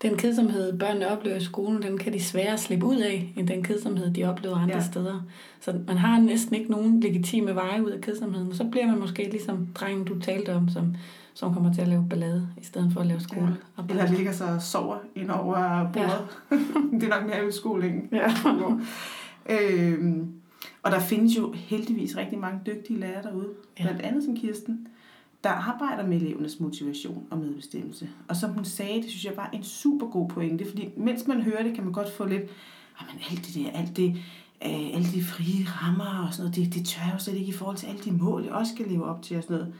[0.02, 3.62] den kedsomhed, børnene oplever i skolen, den kan de sværere slippe ud af, end den
[3.62, 4.82] kedsomhed, de oplever andre Ja.
[4.82, 5.20] steder.
[5.60, 8.54] Så man har næsten ikke nogen legitime veje ud af kedsomheden.
[8.54, 10.94] Så bliver man måske ligesom drengen, du talte om, som,
[11.34, 13.56] som kommer til at lave ballade, i stedet for at lave skole.
[13.78, 13.82] Ja.
[13.90, 16.26] Eller ligger sig og sover ind over bordet.
[16.50, 16.56] Ja.
[17.00, 18.08] det er nok mere udskolingen.
[18.12, 18.30] Ja.
[19.54, 20.32] øhm,
[20.82, 23.48] og der findes jo heldigvis rigtig mange dygtige lærere derude.
[23.78, 23.82] Ja.
[23.84, 24.86] Blandt andet som Kirsten,
[25.44, 28.08] der arbejder med elevernes motivation og medbestemmelse.
[28.28, 31.42] Og som hun sagde, det synes jeg var en super god pointe, fordi mens man
[31.42, 32.42] hører det, kan man godt få lidt,
[33.00, 34.16] jamen alt det der, alt det,
[34.64, 37.48] øh, alle de frie rammer og sådan noget, det, det tør jeg jo slet ikke
[37.48, 39.74] i forhold til alle de mål, jeg også skal leve op til og sådan noget.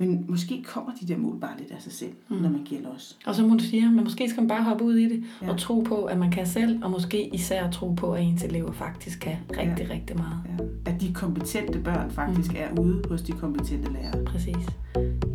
[0.00, 2.36] Men måske kommer de der mål bare lidt af sig selv, mm.
[2.36, 3.18] når man giver los.
[3.26, 5.50] Og som hun siger, men måske skal man bare hoppe ud i det, Ja.
[5.50, 8.72] og tro på, at man kan selv, og måske især tro på, at ens elever
[8.72, 9.94] faktisk kan rigtig, Ja.
[9.94, 10.38] rigtig meget.
[10.58, 10.90] Ja.
[10.92, 12.58] At de kompetente børn faktisk mm.
[12.58, 14.24] er ude hos de kompetente lærere.
[14.24, 14.66] Præcis.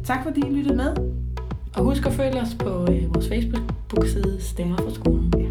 [0.03, 0.95] Tak fordi I lyttede med.
[1.77, 5.33] Og husk at følge os på øh, vores Facebook-side Stemmer fra skolen.
[5.37, 5.47] Ja.